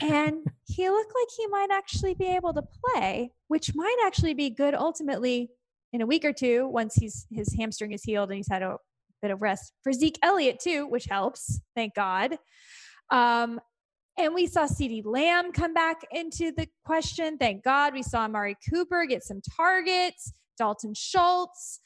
[0.00, 4.50] and he looked like he might actually be able to play, which might actually be
[4.50, 5.50] good ultimately
[5.92, 8.76] in a week or two once he's his hamstring is healed and he's had a
[9.22, 12.36] bit of rest for Zeke Elliott too, which helps, thank God.
[13.10, 13.60] Um,
[14.18, 17.38] and we saw CeeDee Lamb come back into the question.
[17.38, 17.94] Thank God.
[17.94, 21.80] We saw Amari Cooper get some targets, Dalton Schultz.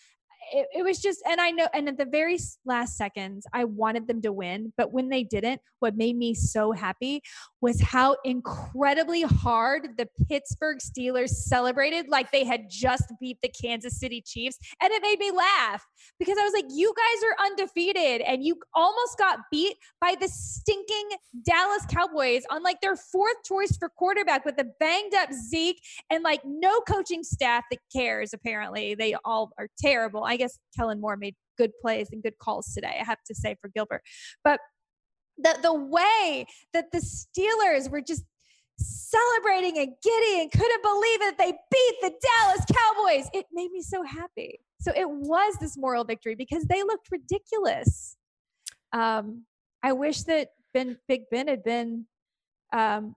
[0.53, 4.07] It, it was just, and I know, and at the very last seconds, I wanted
[4.07, 4.73] them to win.
[4.77, 7.23] But when they didn't, what made me so happy
[7.61, 13.99] was how incredibly hard the Pittsburgh Steelers celebrated like they had just beat the Kansas
[13.99, 14.59] City Chiefs.
[14.81, 15.85] And it made me laugh
[16.19, 20.29] because I was like, you guys are undefeated and you almost got beat by the
[20.29, 21.11] stinking
[21.45, 25.81] Dallas Cowboys on like their fourth choice for quarterback with a banged up Zeke
[26.11, 28.33] and like no coaching staff that cares.
[28.33, 30.25] Apparently, they all are terrible.
[30.33, 33.57] I guess Kellen Moore made good plays and good calls today, I have to say,
[33.61, 34.03] for Gilbert.
[34.43, 34.61] But
[35.39, 38.25] the, the way that the Steelers were just
[38.79, 41.39] celebrating and giddy and couldn't believe it.
[41.39, 43.29] They beat the Dallas Cowboys.
[43.33, 44.61] It made me so happy.
[44.81, 48.17] So it was this moral victory because they looked ridiculous.
[48.93, 49.45] Um,
[49.83, 52.07] I wish that Ben Big Ben had been
[52.73, 53.15] um,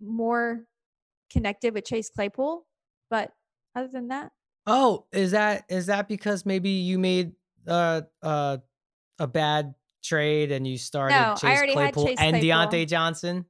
[0.00, 0.64] more
[1.30, 2.66] connected with Chase Claypool,
[3.08, 3.30] but
[3.76, 4.32] other than that,
[4.66, 7.32] Oh, is that is that because maybe you made
[7.66, 8.58] uh uh
[9.18, 12.48] a bad trade and you started No, I Chase already had Claypool Chase and Claypool.
[12.50, 13.44] Diontae Johnson?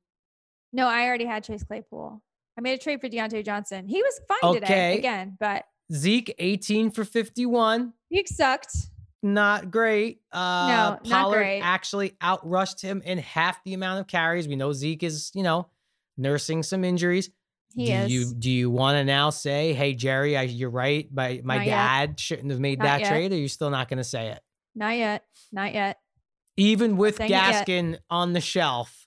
[0.72, 2.22] no, I already had Chase Claypool.
[2.56, 3.86] I made a trade for Diontae Johnson.
[3.88, 4.60] He was fine Okay.
[4.60, 7.92] today again, but Zeke 18 for 51.
[8.08, 8.74] he sucked.
[9.22, 10.20] Not great.
[10.32, 11.60] Uh not Pollard great.
[11.60, 14.48] actually outrushed him in half the amount of carries.
[14.48, 15.68] We know Zeke is, you know,
[16.16, 17.30] nursing some injuries.
[17.74, 18.10] He do is.
[18.12, 21.08] you do you want to now say, "Hey Jerry, I, you're right.
[21.12, 21.72] My my Not yet.
[21.74, 23.08] dad shouldn't have made Not that yet.
[23.10, 23.32] trade"?
[23.32, 24.40] Or are you still not going to say it?
[24.74, 25.24] Not yet.
[25.52, 25.98] Not yet.
[26.56, 27.18] Even with.
[27.18, 29.06] Gaskin on the shelf,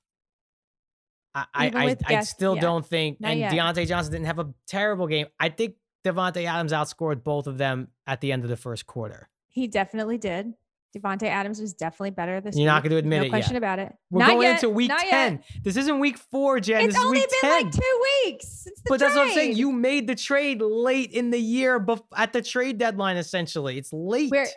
[1.36, 2.62] I I, I, still yeah.
[2.62, 3.20] don't think.
[3.20, 3.52] Not and yet.
[3.52, 5.28] Diontae Johnson didn't have a terrible game.
[5.40, 9.30] I think Davante Adams outscored both of them at the end of the first quarter.
[9.50, 10.54] He definitely did.
[10.96, 13.58] Davante Adams was definitely better this You're not gonna admit no it question yet.
[13.58, 13.94] about it.
[14.12, 15.12] We're Not going yet, into week not yet.
[15.12, 15.44] ten.
[15.64, 16.82] This isn't week four, Jen.
[16.82, 17.64] It's this is only week been ten.
[17.64, 19.58] like two weeks since the but that's what I'm saying.
[19.58, 23.18] You made the trade late in the year, bef- at the trade deadline.
[23.18, 24.30] Essentially, it's late.
[24.32, 24.48] Where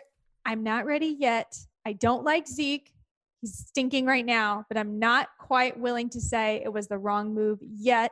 [0.45, 1.57] I'm not ready yet.
[1.85, 2.91] I don't like Zeke.
[3.41, 7.33] He's stinking right now, but I'm not quite willing to say it was the wrong
[7.33, 8.11] move yet.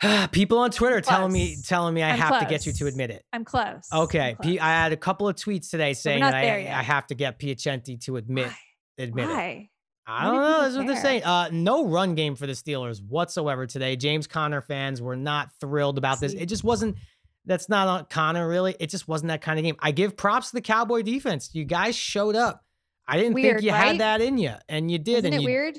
[0.32, 3.10] People on Twitter telling me telling me I I'm have to get you to admit
[3.10, 3.24] it.
[3.32, 3.88] I'm close.
[3.92, 4.58] I'm Okay, close.
[4.60, 6.58] I had a couple of tweets today saying that I.
[6.58, 9.04] I have to get Piacenti to admit Why?
[9.04, 9.68] admit it.
[10.10, 10.62] I do don't know.
[10.62, 11.24] That's what they're saying.
[11.24, 13.94] Uh, no run game for the Steelers whatsoever today.
[13.96, 16.32] James Conner fans were not thrilled about this.
[16.32, 16.96] It just wasn't.
[17.44, 18.76] That's not on Conner really.
[18.78, 19.76] It just wasn't that kind of game.
[19.80, 21.50] I give props to the Cowboy defense.
[21.54, 22.64] You guys showed up.
[23.06, 23.86] I didn't think you right?
[23.86, 25.18] had that in you, and you did.
[25.18, 25.78] Isn't and it you, weird?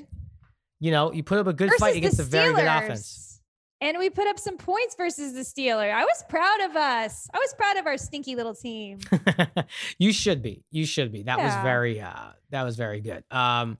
[0.80, 3.29] you know, you put up a good versus fight against a very good offense.
[3.82, 5.90] And we put up some points versus the Steeler.
[5.92, 7.28] I was proud of us.
[7.32, 8.98] I was proud of our stinky little team.
[9.98, 10.64] you should be.
[10.70, 11.22] You should be.
[11.22, 13.24] That was very uh that was very good.
[13.30, 13.78] Um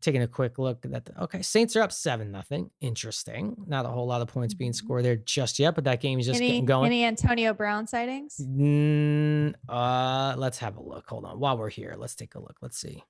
[0.00, 1.10] taking a quick look at that.
[1.20, 2.70] Okay, Saints are up 7 nothing.
[2.80, 3.54] Interesting.
[3.66, 4.76] Not a whole lot of points being Mhm.
[4.76, 6.86] scored there just yet, but that game is just any, getting going.
[6.86, 8.40] any Antonio Brown sightings?
[8.44, 11.06] Mm, uh let's have a look.
[11.08, 11.38] Hold on.
[11.38, 12.56] While we're here, let's take a look.
[12.62, 13.04] Let's see.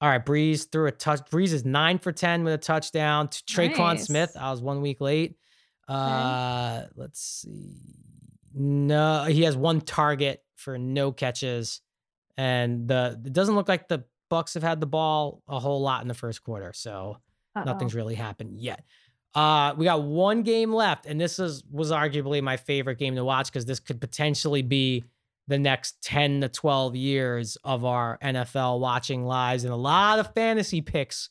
[0.00, 1.20] All right, Brees threw a touch.
[1.30, 3.28] Brees is nine for 10 with a touchdown.
[3.28, 4.32] To Tre'Quan Smith.
[4.38, 5.36] I was one week late.
[5.88, 7.80] Uh let's see.
[8.54, 11.80] No, he has one target for no catches.
[12.36, 16.02] And the it doesn't look like the Bucs have had the ball a whole lot
[16.02, 16.72] in the first quarter.
[16.72, 17.18] So
[17.56, 17.64] Uh-oh.
[17.64, 18.84] nothing's really happened yet.
[19.34, 23.24] Uh, we got one game left, and this is was arguably my favorite game to
[23.24, 25.04] watch because this could potentially be
[25.50, 30.32] the next 10 to 12 years of our NFL watching lives and a lot of
[30.32, 31.28] fantasy picks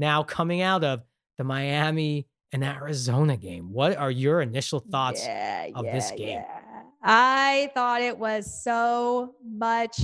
[0.00, 1.02] now coming out of
[1.38, 3.72] the Miami and Arizona game.
[3.72, 5.24] What are your initial thoughts?
[5.24, 6.40] Yeah, of this game?
[6.40, 6.82] yeah.
[7.04, 10.00] I thought it was so much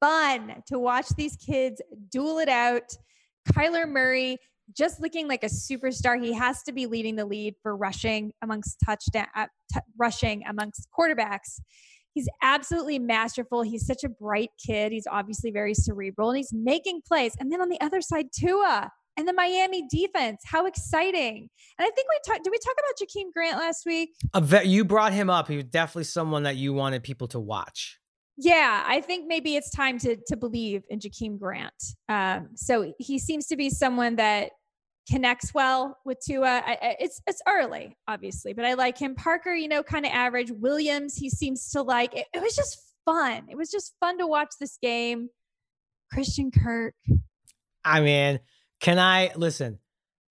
[0.00, 2.94] fun to watch these kids duel it out.
[3.52, 4.38] Kyler Murray
[4.74, 6.22] just looking like a superstar.
[6.22, 10.88] He has to be leading the lead for rushing amongst touchdown uh, t- rushing amongst
[10.98, 11.60] quarterbacks.
[12.14, 13.62] He's absolutely masterful.
[13.62, 14.92] He's such a bright kid.
[14.92, 17.34] He's obviously very cerebral and he's making plays.
[17.38, 20.42] And then on the other side, Tua and the Miami defense.
[20.44, 21.48] How exciting.
[21.78, 24.14] And I think we talked, did we talk about Jakeem Grant last week?
[24.64, 25.48] You brought him up.
[25.48, 27.98] He was definitely someone that you wanted people to watch.
[28.42, 31.74] Yeah, I think maybe it's time to to believe in Jakeem Grant.
[32.08, 34.52] Um, so he seems to be someone that
[35.10, 36.62] connects well with Tua.
[36.64, 39.14] I, it's it's early, obviously, but I like him.
[39.14, 40.50] Parker, you know, kind of average.
[40.50, 42.14] Williams, he seems to like.
[42.14, 43.46] It, it was just fun.
[43.48, 45.28] It was just fun to watch this game.
[46.12, 46.94] Christian Kirk.
[47.84, 48.40] I mean,
[48.80, 49.78] can I listen?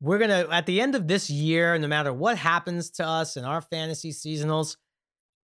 [0.02, 3.44] We're gonna at the end of this year, no matter what happens to us in
[3.44, 4.78] our fantasy seasonals,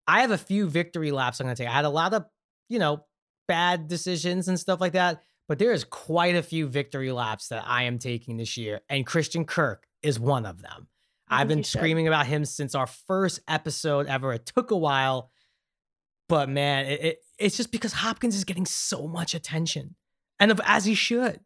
[0.07, 1.69] I have a few victory laps I'm gonna take.
[1.69, 2.25] I had a lot of,
[2.69, 3.05] you know,
[3.47, 7.65] bad decisions and stuff like that, but there is quite a few victory laps that
[7.67, 10.87] I am taking this year, and Christian Kirk is one of them.
[11.29, 14.33] I've been screaming about him since our first episode ever.
[14.33, 15.33] It took a while,
[16.29, 19.97] but man, it, it, it's just because Hopkins is getting so much attention,
[20.39, 21.41] and of, as he should,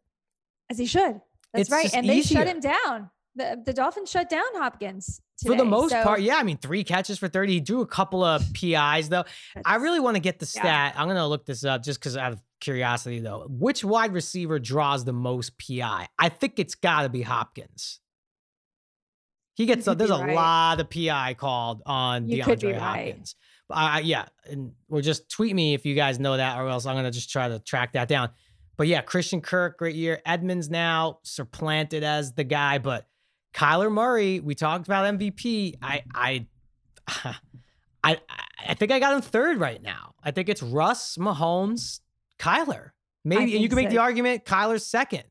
[0.69, 1.19] as he should.
[1.51, 1.91] That's It's right.
[1.91, 2.41] And they easier.
[2.41, 3.09] shut him down.
[3.33, 5.19] The, the Dolphins shut down Hopkins.
[5.43, 6.35] For the most So part, yeah.
[6.35, 7.53] I mean, three catches for 30.
[7.53, 9.25] He drew a couple of PIs, though.
[9.65, 10.61] I really want to get the Yeah.
[10.61, 10.95] stat.
[10.97, 13.45] I'm going to look this up just because out of curiosity, though.
[13.49, 16.07] Which wide receiver draws the most PI?
[16.17, 17.99] I think it's got to be Hopkins.
[19.55, 20.35] He gets, a, there's a right.
[20.35, 22.81] lot of PI called on You DeAndre right.
[22.81, 23.35] Hopkins.
[23.69, 26.67] But I, I- yeah, and or just tweet me if you guys know that, or
[26.67, 28.29] else I'm gonna just try to track that down.
[28.77, 30.21] But yeah, Christian Kirk, great year.
[30.25, 33.07] Edmonds now supplanted as the guy, but
[33.55, 35.75] Kyler Murray, we talked about MVP.
[35.81, 36.45] I I
[38.03, 38.19] I
[38.67, 40.13] I think I got him third right now.
[40.21, 42.01] I think it's Russ, Mahomes,
[42.37, 42.91] Kyler.
[43.23, 43.91] Maybe and you can make so.
[43.95, 45.23] the argument Kyler's second.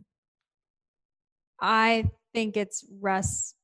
[1.61, 3.55] I think it's Russ,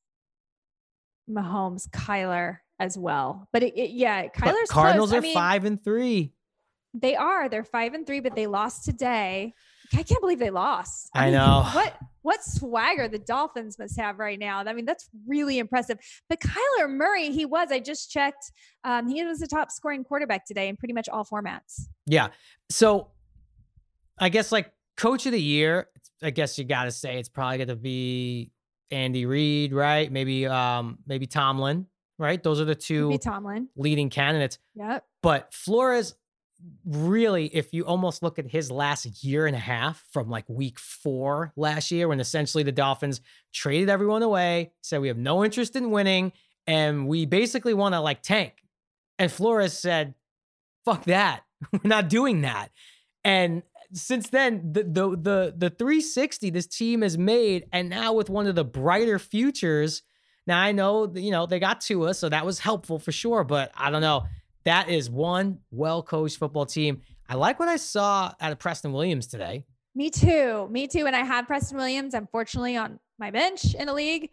[1.29, 3.49] Mahomes, Kyler as well.
[3.53, 5.19] But it, it- yeah, But Kyler's Cardinals close.
[5.19, 6.33] are I mean, five and three.
[6.93, 7.49] They are.
[7.49, 9.55] They're five and three, but they lost today.
[9.93, 11.11] I can't believe they lost.
[11.15, 11.65] I mean, know.
[11.73, 14.59] What what swagger the Dolphins must have right now.
[14.61, 15.99] I mean, that's really impressive.
[16.29, 17.73] But Kyler Murray, he was.
[17.73, 18.53] I just checked.
[18.85, 21.89] Um, he was the top scoring quarterback today in pretty much all formats.
[22.07, 22.29] Yeah.
[22.71, 23.09] So
[24.19, 25.89] I guess like coach of the year,
[26.23, 28.53] I guess you got to say it's probably going to be
[28.91, 30.11] Andy Reid, right?
[30.13, 31.87] Maybe um maybe Tomlin,
[32.19, 32.43] right?
[32.43, 33.69] Those are the two Tomlin.
[33.77, 34.59] leading candidates.
[34.75, 35.05] Yep.
[35.23, 36.15] But Flores
[36.85, 40.79] really if you almost look at his last year and a half from like week
[40.79, 43.21] 4 last year when essentially the Dolphins
[43.53, 46.33] traded everyone away, said we have no interest in winning
[46.67, 48.63] and we basically want to like tank.
[49.19, 50.15] And Flores said,
[50.85, 51.43] "Fuck that.
[51.73, 52.71] We're not doing that."
[53.25, 58.31] And since then, the the the the 360 this team has made, and now with
[58.31, 60.03] one of the brighter futures.
[60.47, 63.45] Now I know you know they got to us, so that was helpful for sure.
[63.45, 64.25] But I don't know.
[64.65, 67.03] That is one well coached football team.
[67.29, 69.65] I like what I saw out of Preston Williams today.
[69.95, 70.69] Me too.
[70.71, 71.07] Me too.
[71.07, 74.31] And I have Preston Williams, unfortunately, on my bench in a league.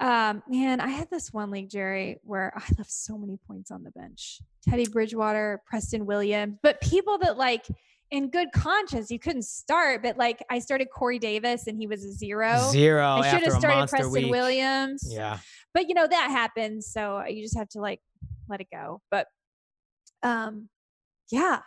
[0.00, 3.82] Um, man, I had this one league, Jerry, where I left so many points on
[3.84, 4.40] the bench.
[4.68, 7.66] Teddy Bridgewater, Preston Williams, but people that like
[8.10, 10.02] in good conscience, you couldn't start.
[10.02, 12.68] But like I started Corey Davis and he was a zero.
[12.70, 14.30] Zero I should have started Preston week.
[14.30, 15.06] Williams.
[15.08, 15.38] Yeah,
[15.72, 16.86] But you know, that happens.
[16.86, 18.00] So you just have to like
[18.48, 19.00] let it go.
[19.10, 19.26] But
[20.24, 20.68] um,
[21.30, 21.60] yeah,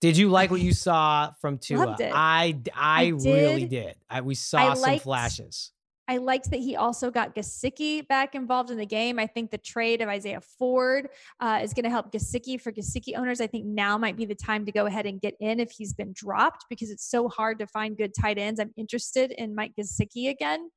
[0.00, 1.96] Did you like what you saw from Tua?
[2.00, 3.96] I I, I really did.
[4.08, 5.72] I, we saw some liked- flashes.
[6.06, 9.18] I liked that he also got Gesicki back involved in the game.
[9.18, 11.08] I think the trade of Isaiah Ford
[11.40, 13.40] uh, is going to help Gesicki for Gesicki owners.
[13.40, 15.94] I think now might be the time to go ahead and get in if he's
[15.94, 18.60] been dropped because it's so hard to find good tight ends.
[18.60, 20.68] I'm interested in Mike Gesicki again.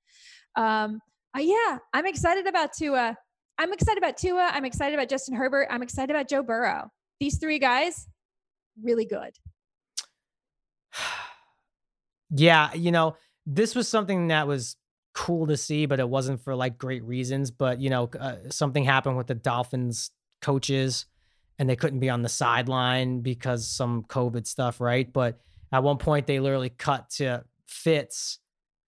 [0.56, 1.02] Um,
[1.36, 3.18] uh, yeah, I'm excited about Tua.
[3.58, 4.50] I'm excited about Tua.
[4.54, 5.68] I'm excited about Justin Herbert.
[5.70, 6.90] I'm excited about Joe Burrow.
[7.20, 8.08] These three guys,
[8.82, 9.34] really good.
[12.30, 13.16] Yeah, you know,
[13.46, 14.76] this was something that was
[15.14, 17.52] cool to see, but it wasn't for like great reasons.
[17.52, 20.12] But you know, uh, something happened with the Dolphins
[20.42, 21.06] coaches,
[21.58, 25.12] and they couldn't be on the sideline because some COVID stuff, right?
[25.12, 25.40] But
[25.72, 28.40] at one point, they literally cut to Fitz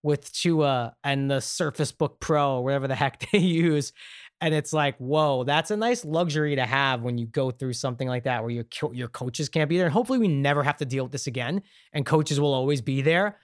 [0.04, 3.94] with Tua and the Surface Book Pro, whatever the heck they use.
[4.42, 8.08] And it's like, whoa, that's a nice luxury to have when you go through something
[8.08, 9.86] like that, where your your coaches can't be there.
[9.88, 11.62] And hopefully, we never have to deal with this again,
[11.92, 13.38] and coaches will always be there.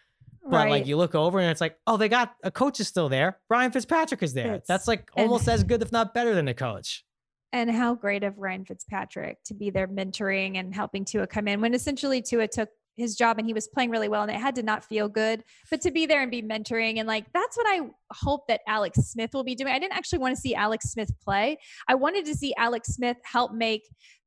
[0.48, 3.10] But like you look over and it's like, oh, they got a coach is still
[3.10, 3.40] there.
[3.50, 4.54] Brian Fitzpatrick is there.
[4.54, 4.68] Fitz.
[4.68, 7.04] That's like And- almost as good, if not better, than a coach.
[7.52, 11.62] And how great of Ryan Fitzpatrick to be there mentoring and helping Tua come in
[11.62, 14.56] when essentially Tua took his job and he was playing really well and it had
[14.56, 15.44] to not feel good.
[15.70, 17.82] But to be there and be mentoring and like that's what i
[18.12, 19.74] hope that alex smith will be doing.
[19.74, 21.58] I didn't actually want to see alex smith play.
[21.88, 23.84] I wanted to see alex smith help make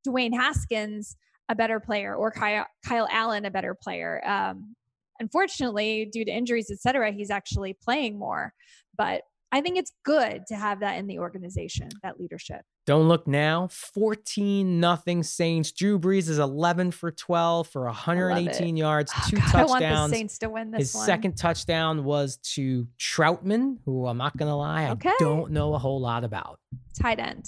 [0.07, 1.15] dwayne haskins
[1.49, 4.21] a better player or kyle, kyle allen a better player.
[4.25, 4.75] Um,
[5.19, 8.53] unfortunately due to injuries etc he's actually playing more.
[8.97, 13.27] But i think it's good to have that in the organization that leadership Don't look
[13.27, 13.67] now.
[13.67, 15.71] 14 nothing Saints.
[15.71, 19.89] Drew Brees is 11 for 12 for 118 yards, Oh, two God, I want the
[19.89, 20.11] touchdowns.
[20.11, 24.49] saints to win this His one second touchdown was to Trautman, who I'm not going
[24.49, 26.59] to lie, I don't know a whole lot about.
[26.99, 27.45] tight end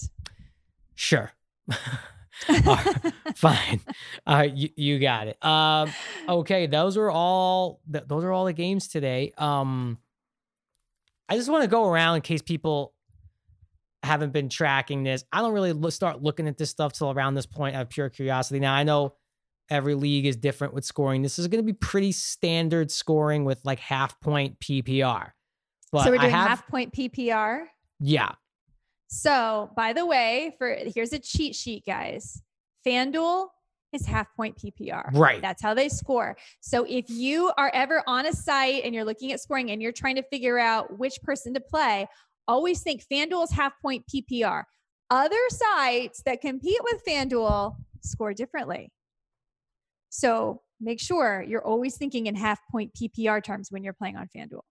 [0.93, 1.31] Sure.
[2.47, 3.81] Right, Fine.
[4.27, 5.43] Uh, you, you got it.
[5.43, 5.91] Um,
[6.29, 9.33] okay, those are all th- those are all the games today.
[9.39, 9.97] Um,
[11.29, 12.93] I just want to go around in case people
[14.03, 15.23] haven't been tracking this.
[15.31, 17.89] I don't really look, start looking at this stuff till around this point out of
[17.89, 18.59] pure curiosity.
[18.59, 19.15] Now I know
[19.69, 21.21] every league is different with scoring.
[21.21, 25.31] This is going to be pretty standard scoring with like half point PPR.
[25.91, 27.65] But so we're doing have, half point ppr
[28.01, 28.31] yeah,
[29.07, 32.41] So, by the way, for here's a cheat sheet, guys.
[32.85, 33.47] FanDuel
[33.93, 35.13] is half point PPR.
[35.13, 35.41] Right.
[35.41, 36.35] That's how they score.
[36.61, 39.91] So, if you are ever on a site and you're looking at scoring and you're
[39.91, 42.07] trying to figure out which person to play,
[42.51, 44.63] always think FanDuel is half point PPR.
[45.09, 48.91] Other sites that compete with FanDuel score differently.
[50.09, 54.27] So, make sure you're always thinking in half point PPR terms when you're playing on
[54.35, 54.61] FanDuel.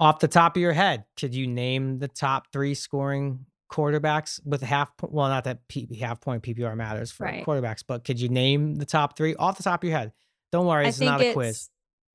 [0.00, 4.62] off the top of your head, could you name the top three scoring quarterbacks with
[4.62, 4.90] half?
[5.02, 7.44] Well, not that P, half point PPR matters for Right.
[7.46, 10.12] quarterbacks, but could you name the top three off the top of your head?
[10.50, 11.70] Don't worry, I this is think not a it's, quiz.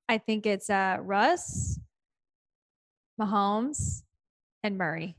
[0.08, 1.78] I think it's uh, Russ,
[3.20, 4.02] Mahomes,
[4.62, 5.16] and Murray.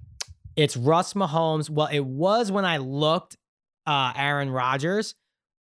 [0.56, 1.70] It's Russ Mahomes.
[1.70, 3.38] Well, it was when I looked,
[3.88, 5.16] uh, Aaron Rodgers,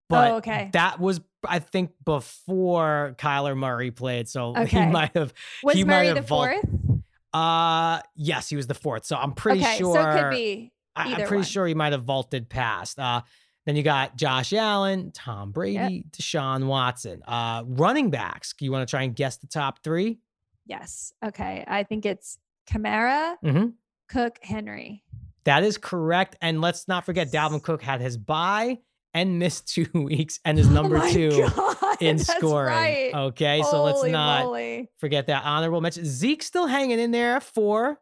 [0.09, 0.69] but Oh, okay.
[0.73, 5.33] that was I think before Kyler Murray played, so he might have.
[5.63, 7.01] Was he might Murray have the vault- fourth?
[7.33, 9.05] Uh, yes, he was the fourth.
[9.05, 9.93] So I'm pretty okay, sure.
[9.95, 10.71] so it could be.
[10.95, 11.43] I, I'm pretty one.
[11.43, 12.97] sure he might have vaulted past.
[12.97, 13.21] Uh,
[13.67, 17.21] then you got Josh Allen, Tom Brady, Deshaun Watson.
[17.27, 18.55] Uh, running backs.
[18.59, 20.19] You want to try and guess the top three?
[20.65, 21.13] Yes.
[21.23, 21.63] Okay.
[21.67, 22.39] I think it's
[22.69, 23.73] Kamara, Mhm.
[24.09, 25.03] Cook, Henry.
[25.45, 26.35] That is correct.
[26.41, 28.79] And let's not forget, Dalvin Cook had his bye
[29.13, 32.73] and missed two weeks and is number oh two God, in scoring.
[32.73, 33.11] Right.
[33.13, 34.89] Okay, so let's not moly.
[34.97, 36.05] forget that honorable mention.
[36.05, 37.99] Zeke's still hanging in there at four.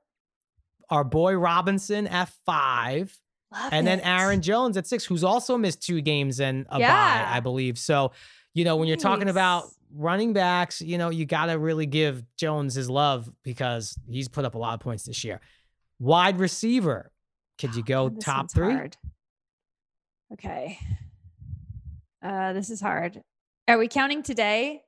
[0.89, 3.15] Our boy Robinson at five.
[3.51, 3.99] Love and then.
[4.01, 7.77] Aaron Jones at six, who's also missed two games and a bye, I believe.
[7.77, 8.11] So,
[8.55, 12.23] you know, when you're talking about running backs, you know, you got to really give
[12.37, 15.41] Jones his love because he's put up a lot of points this year.
[15.99, 17.11] Wide receiver,
[17.59, 18.73] could you go God, this top three?
[18.73, 18.97] hard.
[20.33, 20.79] Okay.
[22.23, 23.21] Uh, this is hard.
[23.67, 24.83] Are we counting today?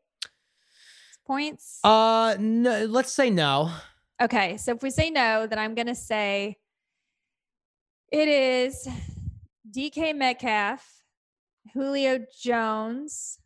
[1.25, 1.81] Points?
[1.83, 3.69] Uh, no, let's say no.
[4.21, 6.55] Okay, so if we say no, then I'm going to say
[8.13, 8.87] it is
[9.69, 11.03] DK Metcalf,
[11.73, 13.39] Julio Jones,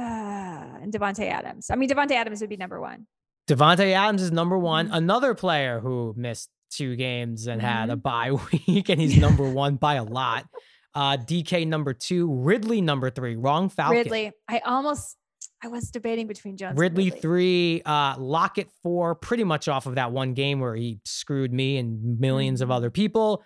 [0.00, 1.70] uh, and Davante Adams.
[1.70, 3.06] I mean, Davante Adams would be number one.
[3.48, 4.88] Davante Adams is number one.
[4.88, 4.96] Mhm.
[4.96, 8.00] Another player who missed two games and had a Mm-hmm.
[8.00, 8.30] bye
[8.68, 10.46] week, and he's number one by a lot.
[10.94, 13.36] Uh, DK number two, Ridley number three.
[13.36, 13.96] Wrong Falcon.
[13.98, 14.32] Ridley.
[14.48, 15.16] I almost,
[15.62, 16.70] I was debating between Jones.
[16.70, 21.00] and Ridley three, uh, Lockett four, pretty much off of that one game where he
[21.04, 22.74] screwed me and 1000000s of Mhm.
[22.74, 23.42] other people.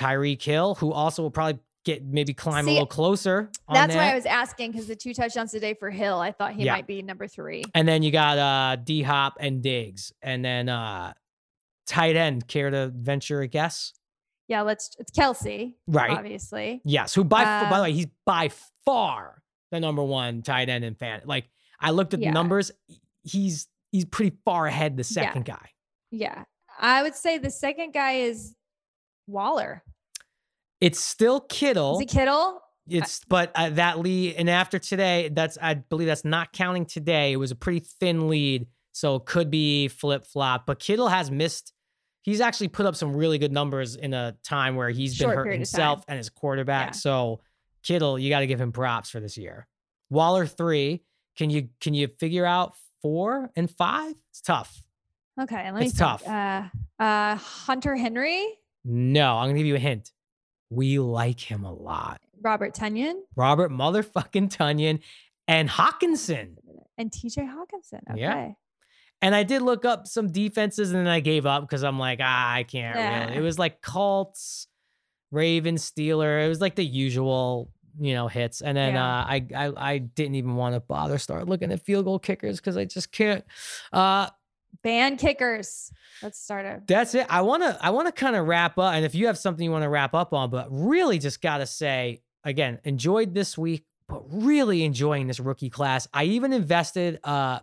[0.00, 3.50] Tyreek Hill, who also will probably get maybe climb a little closer.
[3.68, 4.12] On That's why.
[4.12, 6.72] I was asking because the two touchdowns today for Hill, I thought he Yeah.
[6.74, 7.64] might be number three.
[7.74, 11.12] And then you got uh D Hop and Diggs, and then uh
[11.86, 12.46] tight end.
[12.46, 13.92] Care to venture a guess?
[14.48, 14.90] Yeah, let's.
[14.98, 16.10] It's Kelce, Right.
[16.10, 16.80] obviously.
[16.84, 17.14] Yes.
[17.14, 18.50] Who by by the way, he's by
[18.84, 21.22] far the number one tight end in fan.
[21.24, 21.48] Like
[21.80, 22.28] I looked at Yeah.
[22.30, 22.70] the numbers.
[23.24, 25.24] He's he's pretty far ahead the Yeah.
[25.26, 25.70] second guy.
[26.10, 26.44] Yeah,
[26.78, 28.54] I would say the second guy is
[29.26, 29.82] Waller.
[30.82, 31.94] It's still Kittle.
[31.94, 32.60] Is it Kittle?
[32.88, 37.32] It's but uh, that lead and after today, that's I believe that's not counting today.
[37.32, 40.66] It was a pretty thin lead, so it could be flip flop.
[40.66, 41.72] But Kittle has missed.
[42.22, 45.36] He's actually put up some really good numbers in a time where he's been Short
[45.36, 46.88] hurting period of himself and his quarterback.
[46.88, 46.92] Yeah.
[46.92, 47.40] So
[47.84, 49.68] Kittle, you got to give him props for this year.
[50.10, 51.04] Waller three.
[51.36, 54.14] Can you can you figure out four and five?
[54.30, 54.82] It's tough.
[55.40, 55.86] Okay, let me.
[55.86, 56.20] It's think.
[56.20, 56.26] tough.
[56.26, 56.62] Uh,
[56.98, 58.44] uh, Hunter Henry,
[58.84, 60.10] No, I'm gonna give you a hint.
[60.72, 62.20] We like him a lot.
[62.40, 65.00] Robert Tonyan, Robert motherfucking Tonyan
[65.46, 66.56] and Hockenson.
[66.98, 67.42] and T.J.
[67.42, 68.00] Hockenson.
[68.10, 68.20] Okay.
[68.20, 68.50] Yeah.
[69.20, 72.18] And I did look up some defenses and then I gave up because I'm like,
[72.20, 72.96] ah, I can't
[73.28, 73.38] really.
[73.38, 74.66] It was like Colts,
[75.30, 76.44] Ravens, Steeler.
[76.44, 77.70] It was like the usual
[78.00, 78.62] you know, hits.
[78.62, 79.04] And then Yeah.
[79.06, 82.58] uh, I, I I didn't even want to bother start looking at field goal kickers
[82.58, 83.44] because I just can't.
[83.92, 84.28] Uh,
[84.82, 85.92] Ban kickers.
[86.22, 86.86] Let's start it.
[86.86, 87.26] that's it.
[87.30, 89.82] I wanna I wanna kind of wrap up, and if you have something you want
[89.84, 94.84] to wrap up on, but really just gotta say again, enjoyed this week, but really
[94.84, 96.08] enjoying this rookie class.
[96.12, 97.20] I even invested.
[97.24, 97.60] Uh,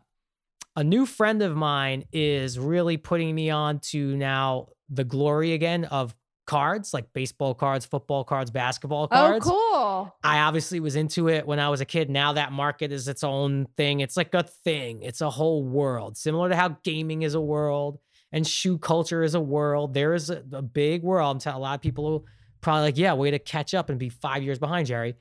[0.76, 5.86] a new friend of mine is really putting me on to now the glory again
[5.86, 6.16] of
[6.50, 9.46] cards, like baseball cards, football cards, basketball oh, cards.
[9.48, 10.16] Oh, cool.
[10.24, 12.10] I obviously was into it when I was a kid.
[12.10, 14.00] Now that market is its own thing.
[14.00, 15.04] It's like a thing.
[15.04, 18.00] It's a whole world, similar to how gaming is a world
[18.32, 19.94] and shoe culture is a world.
[19.94, 21.36] There is a, a big world.
[21.36, 22.26] I'm telling a lot of people who
[22.62, 25.16] probably like, yeah, way to catch up and be five years behind, Jerry.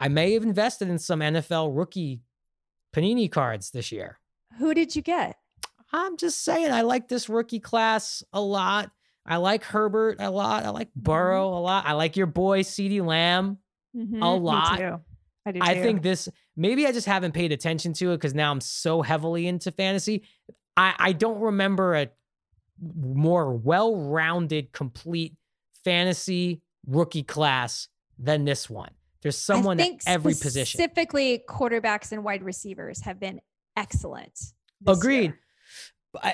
[0.00, 2.22] I may have invested in some NFL rookie
[2.94, 4.18] panini cards this year.
[4.56, 5.36] Who did you get?
[5.92, 8.90] I'm just saying, I like this rookie class a lot.
[9.30, 10.64] I like Herbert a lot.
[10.64, 11.86] I like Burrow a lot.
[11.86, 13.58] I like your boy CeeDee Lamb.
[13.96, 14.76] Mhm, me lot.
[14.76, 15.00] too.
[15.46, 18.50] I do I think this maybe I just haven't paid attention to it because now
[18.50, 20.24] I'm so heavily into fantasy.
[20.76, 22.08] I, I don't remember a
[22.80, 25.36] more well-rounded, complete
[25.84, 28.90] fantasy rookie class than this one.
[29.22, 30.80] There's someone at every position.
[30.80, 33.40] Specifically, quarterbacks and wide receivers have been
[33.76, 34.38] excellent.
[34.86, 35.22] Agreed.
[35.22, 35.38] year.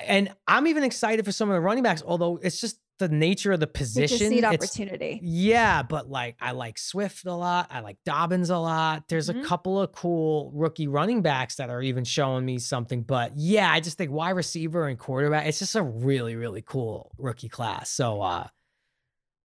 [0.07, 3.51] And I'm even excited for some of the running backs, although it's just the nature
[3.51, 4.33] of the position.
[4.33, 5.19] It's- opportunity.
[5.23, 7.67] Yeah, but like I like Swift a lot.
[7.71, 9.07] I like Dobbins a lot.
[9.07, 9.41] There's Mhm.
[9.43, 13.03] a couple of cool rookie running backs that are even showing me something.
[13.03, 17.11] But yeah, I just think wide receiver and quarterback, it's just a really, really cool
[17.17, 17.89] rookie class.
[17.91, 18.47] So uh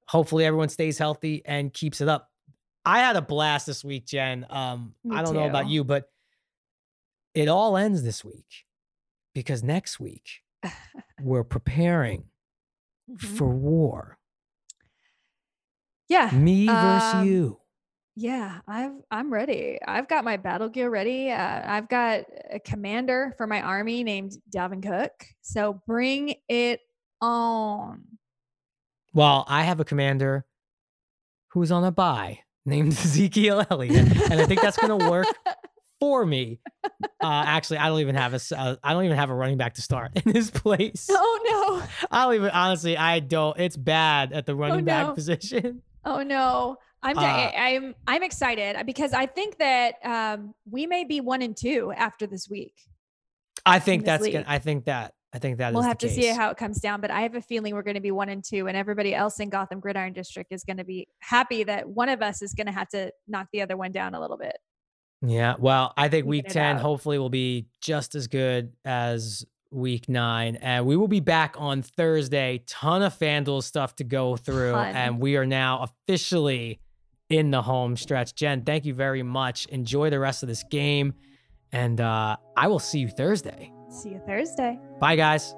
[0.09, 2.31] hopefully everyone stays healthy and keeps it up.
[2.85, 4.45] I had a blast this week, Jen.
[4.51, 6.11] Um, Me I don't know about you, but
[7.35, 8.67] it all ends this week
[9.35, 10.43] because next week
[11.23, 12.25] we're preparing
[13.11, 13.37] Mhm.
[13.37, 14.19] for war.
[16.09, 16.31] Yeah.
[16.33, 17.59] Me versus Um, you.
[18.15, 19.79] Yeah, I've I'm ready.
[19.87, 21.31] I've got my battle gear ready.
[21.31, 25.13] Uh, I've got a commander for my army named Dalvin Cook.
[25.41, 26.81] So bring it
[27.23, 28.05] on.
[29.15, 30.45] Well, I have a commander
[31.53, 35.27] who's on a bye named Ezekiel Elliott, and I think that's going to work
[36.03, 36.59] for me.
[36.85, 39.75] Uh, actually, I don't even have a uh, I don't even have a running back
[39.75, 41.07] to start in his place.
[41.09, 41.87] Oh no!
[42.11, 42.97] I don't even honestly.
[42.97, 43.57] I don't.
[43.61, 45.15] It's bad at the running back no.
[45.15, 45.63] position.
[45.65, 45.73] no!
[46.05, 46.79] Oh no!
[47.01, 51.57] I'm Uh, I'm I'm excited because I think that um, we may be one and
[51.57, 52.75] two after this week.
[53.65, 54.27] I think that's.
[54.27, 55.15] Gonna, I think that.
[55.33, 57.41] I think that we'll have to see how it comes down, but I have a
[57.41, 60.53] feeling we're going to be one and two, and everybody else in Gotham Gridiron District
[60.53, 63.47] is going to be happy that one of us is going to have to knock
[63.53, 64.59] the other one down a little bit.
[65.25, 65.55] Yeah.
[65.59, 66.83] Well, I think week 10 out.
[66.83, 70.57] hopefully will be just as good as week nine.
[70.57, 72.63] And we will be back on Thursday.
[72.67, 74.73] Ton of FanDuel stuff to go through.
[74.73, 74.95] Ton.
[74.95, 76.81] And we are now officially
[77.31, 78.35] in the home stretch.
[78.35, 79.67] Jen, thank you very much.
[79.67, 81.15] Enjoy the rest of this game.
[81.73, 83.73] And uh, I will see you Thursday.
[83.89, 84.79] See you Thursday.
[85.01, 85.55] Bye, guys.